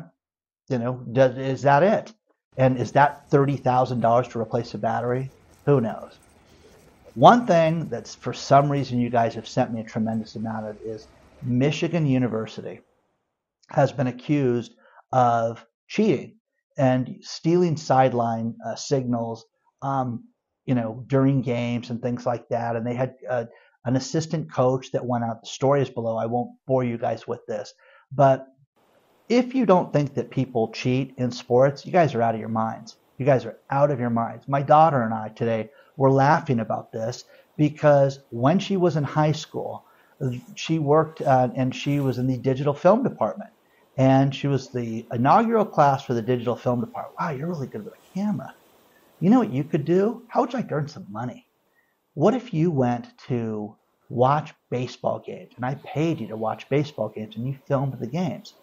you 0.69 0.77
know, 0.79 0.93
does, 1.11 1.37
is 1.37 1.61
that 1.63 1.83
it? 1.83 2.13
And 2.57 2.77
is 2.77 2.91
that 2.93 3.29
thirty 3.29 3.57
thousand 3.57 4.01
dollars 4.01 4.27
to 4.29 4.39
replace 4.39 4.73
a 4.73 4.77
battery? 4.77 5.31
Who 5.65 5.81
knows? 5.81 6.17
One 7.15 7.45
thing 7.45 7.87
that's 7.89 8.15
for 8.15 8.33
some 8.33 8.71
reason 8.71 8.99
you 8.99 9.09
guys 9.09 9.35
have 9.35 9.47
sent 9.47 9.71
me 9.71 9.81
a 9.81 9.83
tremendous 9.83 10.35
amount 10.35 10.67
of 10.67 10.77
is 10.81 11.07
Michigan 11.45 12.05
University 12.05 12.81
has 13.69 13.91
been 13.91 14.07
accused 14.07 14.73
of 15.11 15.65
cheating 15.87 16.35
and 16.77 17.17
stealing 17.21 17.77
sideline 17.77 18.55
uh, 18.65 18.75
signals, 18.75 19.45
um, 19.81 20.23
you 20.65 20.75
know, 20.75 21.03
during 21.07 21.41
games 21.41 21.89
and 21.89 22.01
things 22.01 22.25
like 22.25 22.49
that. 22.49 22.75
And 22.75 22.85
they 22.85 22.95
had 22.95 23.15
uh, 23.29 23.45
an 23.85 23.95
assistant 23.95 24.51
coach 24.51 24.91
that 24.91 25.05
went 25.05 25.23
out. 25.23 25.41
The 25.41 25.47
story 25.47 25.81
is 25.81 25.89
below. 25.89 26.17
I 26.17 26.25
won't 26.25 26.51
bore 26.65 26.83
you 26.83 26.97
guys 26.97 27.27
with 27.27 27.45
this. 27.47 27.73
But 28.11 28.47
if 29.29 29.55
you 29.55 29.65
don't 29.65 29.93
think 29.93 30.15
that 30.15 30.31
people 30.31 30.71
cheat 30.71 31.13
in 31.17 31.31
sports, 31.31 31.85
you 31.85 31.91
guys 31.91 32.15
are 32.15 32.21
out 32.21 32.35
of 32.35 32.39
your 32.39 32.49
minds. 32.49 32.97
You 33.17 33.25
guys 33.25 33.45
are 33.45 33.59
out 33.69 33.91
of 33.91 33.99
your 33.99 34.09
minds. 34.09 34.47
My 34.47 34.61
daughter 34.61 35.01
and 35.03 35.13
I 35.13 35.29
today 35.29 35.69
were 35.97 36.11
laughing 36.11 36.59
about 36.59 36.91
this 36.91 37.25
because 37.57 38.19
when 38.31 38.59
she 38.59 38.77
was 38.77 38.95
in 38.95 39.03
high 39.03 39.31
school, 39.31 39.85
she 40.55 40.79
worked 40.79 41.21
uh, 41.21 41.49
and 41.55 41.75
she 41.75 41.99
was 41.99 42.17
in 42.17 42.27
the 42.27 42.37
digital 42.37 42.73
film 42.73 43.03
department. 43.03 43.51
And 43.97 44.33
she 44.33 44.47
was 44.47 44.69
the 44.71 45.05
inaugural 45.11 45.65
class 45.65 46.03
for 46.03 46.13
the 46.13 46.21
digital 46.21 46.55
film 46.55 46.81
department. 46.81 47.15
Wow, 47.19 47.29
you're 47.31 47.47
really 47.47 47.67
good 47.67 47.85
with 47.85 47.93
a 47.93 48.13
camera. 48.19 48.55
You 49.19 49.29
know 49.29 49.39
what 49.39 49.53
you 49.53 49.63
could 49.63 49.85
do? 49.85 50.23
How 50.29 50.41
would 50.41 50.51
you 50.51 50.59
like 50.59 50.69
to 50.69 50.75
earn 50.75 50.87
some 50.87 51.05
money? 51.09 51.47
What 52.15 52.33
if 52.33 52.53
you 52.53 52.71
went 52.71 53.07
to 53.27 53.75
watch 54.09 54.53
baseball 54.69 55.19
games 55.19 55.53
and 55.55 55.65
I 55.65 55.75
paid 55.75 56.19
you 56.19 56.27
to 56.27 56.37
watch 56.37 56.69
baseball 56.69 57.09
games 57.09 57.35
and 57.35 57.47
you 57.47 57.57
filmed 57.67 57.97
the 57.99 58.07
games? 58.07 58.53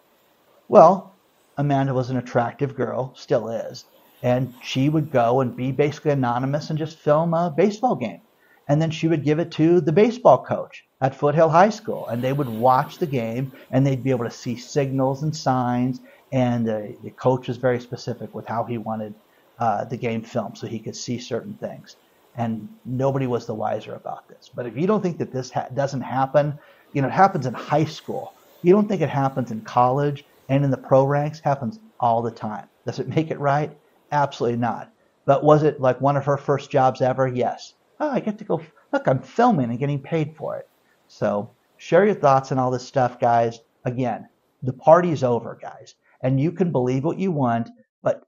Well, 0.67 1.13
Amanda 1.57 1.93
was 1.93 2.09
an 2.09 2.17
attractive 2.17 2.75
girl, 2.75 3.13
still 3.15 3.49
is, 3.49 3.85
and 4.23 4.53
she 4.61 4.89
would 4.89 5.11
go 5.11 5.41
and 5.41 5.55
be 5.55 5.71
basically 5.71 6.11
anonymous 6.11 6.69
and 6.69 6.79
just 6.79 6.99
film 6.99 7.33
a 7.33 7.53
baseball 7.55 7.95
game. 7.95 8.21
And 8.69 8.81
then 8.81 8.91
she 8.91 9.07
would 9.07 9.23
give 9.23 9.39
it 9.39 9.51
to 9.53 9.81
the 9.81 9.91
baseball 9.91 10.43
coach 10.45 10.83
at 11.01 11.15
Foothill 11.15 11.49
High 11.49 11.69
School, 11.69 12.07
and 12.07 12.23
they 12.23 12.33
would 12.33 12.49
watch 12.49 12.99
the 12.99 13.07
game 13.07 13.51
and 13.71 13.85
they'd 13.85 14.03
be 14.03 14.11
able 14.11 14.25
to 14.25 14.31
see 14.31 14.55
signals 14.57 15.23
and 15.23 15.35
signs. 15.35 15.99
And 16.31 16.69
uh, 16.69 16.79
the 17.03 17.11
coach 17.11 17.47
was 17.47 17.57
very 17.57 17.79
specific 17.81 18.33
with 18.33 18.47
how 18.47 18.63
he 18.65 18.77
wanted 18.77 19.15
uh, 19.59 19.85
the 19.85 19.97
game 19.97 20.23
filmed 20.23 20.57
so 20.57 20.67
he 20.67 20.79
could 20.81 20.95
see 20.95 21.19
certain 21.19 21.57
things 21.57 21.97
and 22.35 22.69
nobody 22.85 23.27
was 23.27 23.45
the 23.45 23.53
wiser 23.53 23.93
about 23.95 24.27
this. 24.29 24.49
But 24.53 24.65
if 24.65 24.77
you 24.77 24.87
don't 24.87 25.01
think 25.01 25.17
that 25.19 25.33
this 25.33 25.51
ha- 25.51 25.67
doesn't 25.73 26.01
happen, 26.01 26.57
you 26.93 27.01
know, 27.01 27.07
it 27.09 27.13
happens 27.13 27.45
in 27.45 27.53
high 27.53 27.85
school. 27.85 28.35
You 28.61 28.73
don't 28.73 28.87
think 28.87 29.01
it 29.01 29.09
happens 29.09 29.51
in 29.51 29.63
college 29.63 30.23
and 30.47 30.63
in 30.63 30.71
the 30.71 30.77
pro 30.77 31.05
ranks, 31.05 31.39
happens 31.41 31.79
all 31.99 32.21
the 32.21 32.31
time. 32.31 32.69
Does 32.85 32.99
it 32.99 33.07
make 33.09 33.31
it 33.31 33.39
right? 33.39 33.77
Absolutely 34.11 34.57
not. 34.59 34.91
But 35.25 35.43
was 35.43 35.63
it 35.63 35.79
like 35.79 36.01
one 36.01 36.17
of 36.17 36.25
her 36.25 36.37
first 36.37 36.71
jobs 36.71 37.01
ever? 37.01 37.27
Yes. 37.27 37.73
Oh, 38.03 38.09
I 38.09 38.19
get 38.19 38.39
to 38.39 38.43
go, 38.43 38.59
look, 38.91 39.07
I'm 39.07 39.21
filming 39.21 39.69
and 39.69 39.77
getting 39.77 40.01
paid 40.01 40.35
for 40.35 40.57
it. 40.57 40.67
So 41.07 41.51
share 41.77 42.03
your 42.03 42.15
thoughts 42.15 42.51
on 42.51 42.57
all 42.57 42.71
this 42.71 42.87
stuff, 42.87 43.19
guys. 43.19 43.59
Again, 43.85 44.27
the 44.63 44.73
party's 44.73 45.23
over, 45.23 45.59
guys. 45.61 45.93
And 46.23 46.41
you 46.41 46.51
can 46.51 46.71
believe 46.71 47.03
what 47.03 47.19
you 47.19 47.31
want, 47.31 47.69
but 48.01 48.23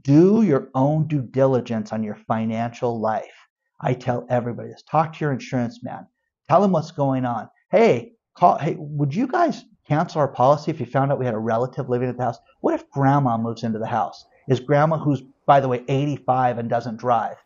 do 0.00 0.42
your 0.42 0.70
own 0.74 1.08
due 1.08 1.20
diligence 1.20 1.92
on 1.92 2.02
your 2.02 2.14
financial 2.14 2.98
life. 2.98 3.48
I 3.82 3.92
tell 3.92 4.26
everybody 4.30 4.70
this. 4.70 4.82
Talk 4.82 5.12
to 5.12 5.24
your 5.26 5.32
insurance 5.32 5.84
man. 5.84 6.06
Tell 6.48 6.64
him 6.64 6.72
what's 6.72 6.90
going 6.90 7.26
on. 7.26 7.50
Hey, 7.70 8.12
call. 8.34 8.56
Hey, 8.56 8.76
would 8.78 9.14
you 9.14 9.26
guys 9.26 9.66
cancel 9.86 10.22
our 10.22 10.28
policy 10.28 10.70
if 10.70 10.80
you 10.80 10.86
found 10.86 11.12
out 11.12 11.18
we 11.18 11.26
had 11.26 11.34
a 11.34 11.38
relative 11.38 11.90
living 11.90 12.08
at 12.08 12.16
the 12.16 12.24
house? 12.24 12.38
What 12.60 12.74
if 12.74 12.90
grandma 12.90 13.36
moves 13.36 13.62
into 13.62 13.78
the 13.78 13.86
house? 13.86 14.24
Is 14.48 14.58
grandma, 14.58 14.96
who's 14.96 15.22
by 15.44 15.60
the 15.60 15.68
way 15.68 15.84
85 15.86 16.56
and 16.56 16.70
doesn't 16.70 16.96
drive? 16.96 17.36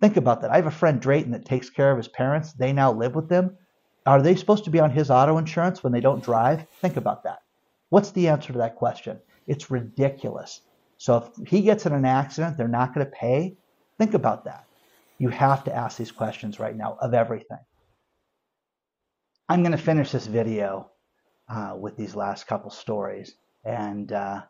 Think 0.00 0.16
about 0.16 0.42
that. 0.42 0.50
I 0.50 0.56
have 0.56 0.66
a 0.66 0.70
friend 0.70 1.00
Drayton 1.00 1.32
that 1.32 1.44
takes 1.44 1.70
care 1.70 1.90
of 1.90 1.96
his 1.96 2.08
parents. 2.08 2.52
They 2.52 2.72
now 2.72 2.92
live 2.92 3.14
with 3.14 3.28
them. 3.28 3.56
Are 4.06 4.22
they 4.22 4.36
supposed 4.36 4.64
to 4.64 4.70
be 4.70 4.80
on 4.80 4.90
his 4.90 5.10
auto 5.10 5.38
insurance 5.38 5.82
when 5.82 5.92
they 5.92 6.00
don't 6.00 6.22
drive? 6.22 6.66
Think 6.80 6.96
about 6.96 7.24
that. 7.24 7.40
What's 7.90 8.12
the 8.12 8.28
answer 8.28 8.52
to 8.52 8.58
that 8.58 8.76
question? 8.76 9.20
It's 9.46 9.70
ridiculous. 9.70 10.60
So 10.98 11.30
if 11.40 11.48
he 11.48 11.62
gets 11.62 11.86
in 11.86 11.92
an 11.92 12.04
accident, 12.04 12.56
they're 12.56 12.68
not 12.68 12.94
going 12.94 13.06
to 13.06 13.12
pay. 13.12 13.56
Think 13.98 14.14
about 14.14 14.44
that. 14.44 14.64
You 15.18 15.30
have 15.30 15.64
to 15.64 15.74
ask 15.74 15.96
these 15.96 16.12
questions 16.12 16.60
right 16.60 16.76
now 16.76 16.96
of 17.00 17.12
everything. 17.12 17.58
I'm 19.48 19.62
going 19.62 19.72
to 19.72 19.78
finish 19.78 20.12
this 20.12 20.26
video 20.26 20.90
uh, 21.48 21.74
with 21.78 21.96
these 21.96 22.14
last 22.14 22.46
couple 22.46 22.70
stories. 22.70 23.34
And 23.64 24.12
uh, 24.12 24.42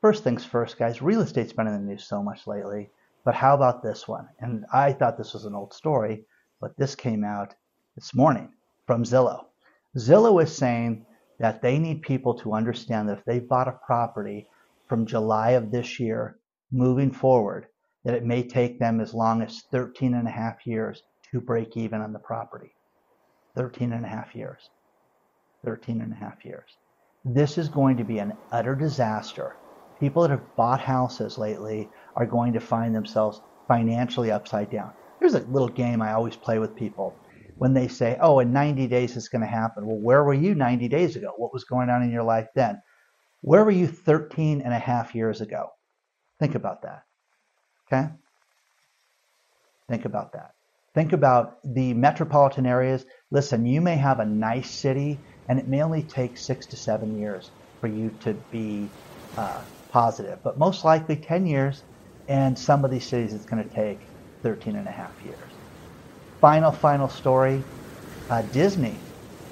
first 0.00 0.24
things 0.24 0.44
first, 0.44 0.78
guys, 0.78 1.00
real 1.00 1.20
estate's 1.20 1.52
been 1.52 1.66
in 1.66 1.72
the 1.72 1.92
news 1.92 2.04
so 2.04 2.22
much 2.22 2.46
lately. 2.46 2.90
But 3.26 3.34
how 3.34 3.56
about 3.56 3.82
this 3.82 4.06
one? 4.06 4.28
And 4.38 4.64
I 4.72 4.92
thought 4.92 5.18
this 5.18 5.34
was 5.34 5.46
an 5.46 5.54
old 5.56 5.74
story, 5.74 6.24
but 6.60 6.76
this 6.76 6.94
came 6.94 7.24
out 7.24 7.56
this 7.96 8.14
morning 8.14 8.52
from 8.86 9.02
Zillow. 9.02 9.46
Zillow 9.98 10.40
is 10.40 10.56
saying 10.56 11.04
that 11.40 11.60
they 11.60 11.80
need 11.80 12.02
people 12.02 12.34
to 12.34 12.52
understand 12.52 13.08
that 13.08 13.18
if 13.18 13.24
they 13.24 13.40
bought 13.40 13.66
a 13.66 13.80
property 13.84 14.48
from 14.86 15.06
July 15.06 15.50
of 15.50 15.72
this 15.72 15.98
year 15.98 16.38
moving 16.70 17.10
forward, 17.10 17.66
that 18.04 18.14
it 18.14 18.24
may 18.24 18.44
take 18.44 18.78
them 18.78 19.00
as 19.00 19.12
long 19.12 19.42
as 19.42 19.64
13 19.72 20.14
and 20.14 20.28
a 20.28 20.30
half 20.30 20.64
years 20.64 21.02
to 21.32 21.40
break 21.40 21.76
even 21.76 22.00
on 22.00 22.12
the 22.12 22.20
property. 22.20 22.76
13 23.56 23.92
and 23.92 24.04
a 24.04 24.08
half 24.08 24.36
years. 24.36 24.70
13 25.64 26.00
and 26.00 26.12
a 26.12 26.16
half 26.16 26.44
years. 26.44 26.76
This 27.24 27.58
is 27.58 27.68
going 27.68 27.96
to 27.96 28.04
be 28.04 28.20
an 28.20 28.34
utter 28.52 28.76
disaster. 28.76 29.56
People 30.00 30.22
that 30.22 30.30
have 30.30 30.56
bought 30.56 30.80
houses 30.80 31.38
lately 31.38 31.88
are 32.14 32.26
going 32.26 32.52
to 32.52 32.60
find 32.60 32.94
themselves 32.94 33.40
financially 33.66 34.30
upside 34.30 34.70
down. 34.70 34.92
Here's 35.20 35.34
a 35.34 35.40
little 35.40 35.68
game 35.68 36.02
I 36.02 36.12
always 36.12 36.36
play 36.36 36.58
with 36.58 36.76
people. 36.76 37.14
When 37.56 37.72
they 37.72 37.88
say, 37.88 38.18
oh, 38.20 38.40
in 38.40 38.52
90 38.52 38.86
days 38.86 39.16
it's 39.16 39.28
going 39.28 39.40
to 39.40 39.46
happen. 39.46 39.86
Well, 39.86 39.96
where 39.96 40.22
were 40.22 40.34
you 40.34 40.54
90 40.54 40.88
days 40.88 41.16
ago? 41.16 41.32
What 41.36 41.54
was 41.54 41.64
going 41.64 41.88
on 41.88 42.02
in 42.02 42.10
your 42.10 42.22
life 42.22 42.48
then? 42.54 42.82
Where 43.40 43.64
were 43.64 43.70
you 43.70 43.86
13 43.86 44.60
and 44.60 44.74
a 44.74 44.78
half 44.78 45.14
years 45.14 45.40
ago? 45.40 45.70
Think 46.38 46.54
about 46.54 46.82
that. 46.82 47.04
Okay? 47.86 48.08
Think 49.88 50.04
about 50.04 50.32
that. 50.32 50.52
Think 50.94 51.12
about 51.12 51.58
the 51.62 51.94
metropolitan 51.94 52.66
areas. 52.66 53.04
Listen, 53.30 53.64
you 53.64 53.80
may 53.80 53.96
have 53.96 54.20
a 54.20 54.26
nice 54.26 54.70
city, 54.70 55.18
and 55.48 55.58
it 55.58 55.68
may 55.68 55.82
only 55.82 56.02
take 56.02 56.36
six 56.36 56.66
to 56.66 56.76
seven 56.76 57.18
years 57.18 57.50
for 57.80 57.86
you 57.86 58.10
to 58.20 58.34
be 58.50 58.88
uh, 59.36 59.62
positive, 59.96 60.38
but 60.44 60.58
most 60.58 60.84
likely 60.84 61.16
10 61.16 61.46
years, 61.46 61.82
and 62.28 62.58
some 62.58 62.84
of 62.84 62.90
these 62.90 63.08
cities 63.08 63.32
it's 63.32 63.46
going 63.46 63.66
to 63.66 63.74
take 63.74 63.98
13 64.42 64.76
and 64.76 64.86
a 64.86 64.90
half 64.90 65.14
years. 65.24 65.38
Final, 66.38 66.70
final 66.70 67.08
story 67.08 67.62
uh, 68.28 68.42
Disney. 68.52 68.94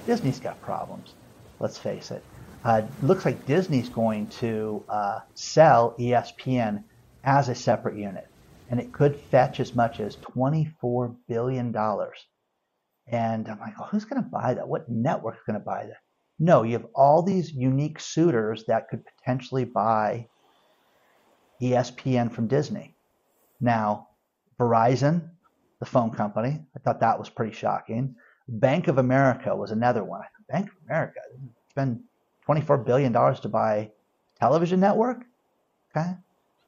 Disney's 0.07 0.39
got 0.39 0.61
problems, 0.61 1.15
let's 1.61 1.79
face 1.79 2.11
it. 2.11 2.23
Uh, 2.63 2.83
looks 3.01 3.25
like 3.25 3.47
Disney's 3.47 3.89
going 3.89 4.27
to 4.27 4.85
uh, 4.91 5.21
sell 5.33 5.95
ESPN 5.99 6.85
as 7.25 7.49
a 7.49 7.55
separate 7.55 7.97
unit, 7.97 8.27
and 8.69 8.79
it 8.79 8.93
could 8.93 9.17
fetch 9.17 9.61
as 9.61 9.75
much 9.75 9.99
as 9.99 10.19
$24 10.37 11.17
billion. 11.27 11.75
And 13.07 13.49
I'm 13.49 13.61
like, 13.61 13.75
oh, 13.81 13.87
who's 13.91 14.05
going 14.05 14.23
to 14.23 14.29
buy 14.29 14.53
that? 14.53 14.69
What 14.69 14.91
network's 14.91 15.41
going 15.47 15.59
to 15.59 15.65
buy 15.65 15.85
that? 15.87 16.03
No, 16.39 16.65
you 16.65 16.75
have 16.75 16.87
all 16.95 17.23
these 17.23 17.51
unique 17.51 17.99
suitors 17.99 18.65
that 18.69 18.89
could 18.91 19.05
potentially 19.07 19.65
buy 19.65 20.27
ESPN 21.61 22.33
from 22.33 22.47
Disney. 22.47 22.95
Now, 23.61 24.09
Verizon, 24.59 25.29
the 25.81 25.87
phone 25.87 26.11
company, 26.11 26.61
I 26.77 26.79
thought 26.81 27.01
that 27.01 27.19
was 27.19 27.29
pretty 27.29 27.53
shocking. 27.53 28.15
Bank 28.49 28.89
of 28.89 28.99
America 28.99 29.55
was 29.55 29.71
another 29.71 30.05
one. 30.05 30.23
Bank 30.49 30.69
of 30.69 30.75
America, 30.87 31.21
spend 31.71 32.01
$24 32.47 32.85
billion 32.85 33.13
to 33.13 33.49
buy 33.49 33.91
television 34.39 34.81
network? 34.81 35.25
Okay. 35.97 36.15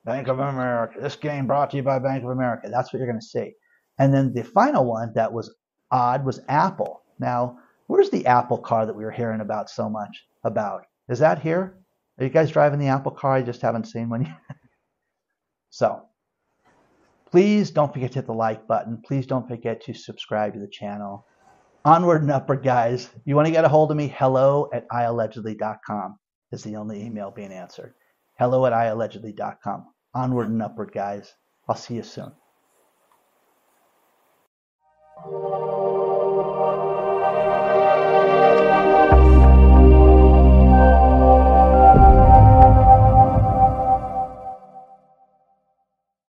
Bank 0.05 0.29
of 0.29 0.38
America. 0.38 1.01
This 1.01 1.16
game 1.16 1.46
brought 1.46 1.70
to 1.70 1.77
you 1.77 1.83
by 1.83 1.99
Bank 1.99 2.22
of 2.25 2.31
America. 2.31 2.68
That's 2.70 2.92
what 2.92 2.99
you're 2.99 3.09
going 3.09 3.20
to 3.20 3.27
see. 3.27 3.55
And 3.99 4.14
then 4.14 4.33
the 4.33 4.44
final 4.44 4.85
one 4.85 5.12
that 5.14 5.33
was 5.33 5.55
odd 5.90 6.25
was 6.25 6.40
Apple. 6.49 7.03
Now, 7.18 7.59
where's 7.87 8.11
the 8.11 8.27
Apple 8.27 8.59
car 8.59 8.87
that 8.87 8.94
we 8.94 9.05
were 9.05 9.11
hearing 9.11 9.40
about 9.40 9.68
so 9.68 9.88
much 9.88 10.27
about? 10.44 10.87
Is 11.09 11.18
that 11.18 11.40
here? 11.42 11.77
Are 12.18 12.25
you 12.25 12.31
guys 12.31 12.51
driving 12.51 12.79
the 12.79 12.88
Apple 12.88 13.12
car? 13.12 13.35
I 13.35 13.42
just 13.42 13.62
haven't 13.62 13.85
seen 13.87 14.09
one 14.09 14.25
yet. 14.25 14.57
So, 15.76 16.00
please 17.30 17.70
don't 17.70 17.92
forget 17.92 18.12
to 18.12 18.20
hit 18.20 18.26
the 18.26 18.32
like 18.32 18.66
button. 18.66 19.02
Please 19.06 19.26
don't 19.26 19.46
forget 19.46 19.82
to 19.82 19.92
subscribe 19.92 20.54
to 20.54 20.58
the 20.58 20.66
channel. 20.66 21.26
Onward 21.84 22.22
and 22.22 22.30
upward, 22.30 22.64
guys. 22.64 23.10
You 23.26 23.36
want 23.36 23.44
to 23.44 23.52
get 23.52 23.66
a 23.66 23.68
hold 23.68 23.90
of 23.90 23.98
me? 23.98 24.08
Hello 24.08 24.70
at 24.72 24.88
iallegedly.com 24.88 26.18
is 26.50 26.62
the 26.62 26.76
only 26.76 27.04
email 27.04 27.30
being 27.30 27.52
answered. 27.52 27.92
Hello 28.38 28.64
at 28.64 28.72
iallegedly.com. 28.72 29.84
Onward 30.14 30.48
and 30.48 30.62
upward, 30.62 30.92
guys. 30.92 31.34
I'll 31.68 31.76
see 31.76 31.96
you 31.96 32.04
soon. 32.04 32.32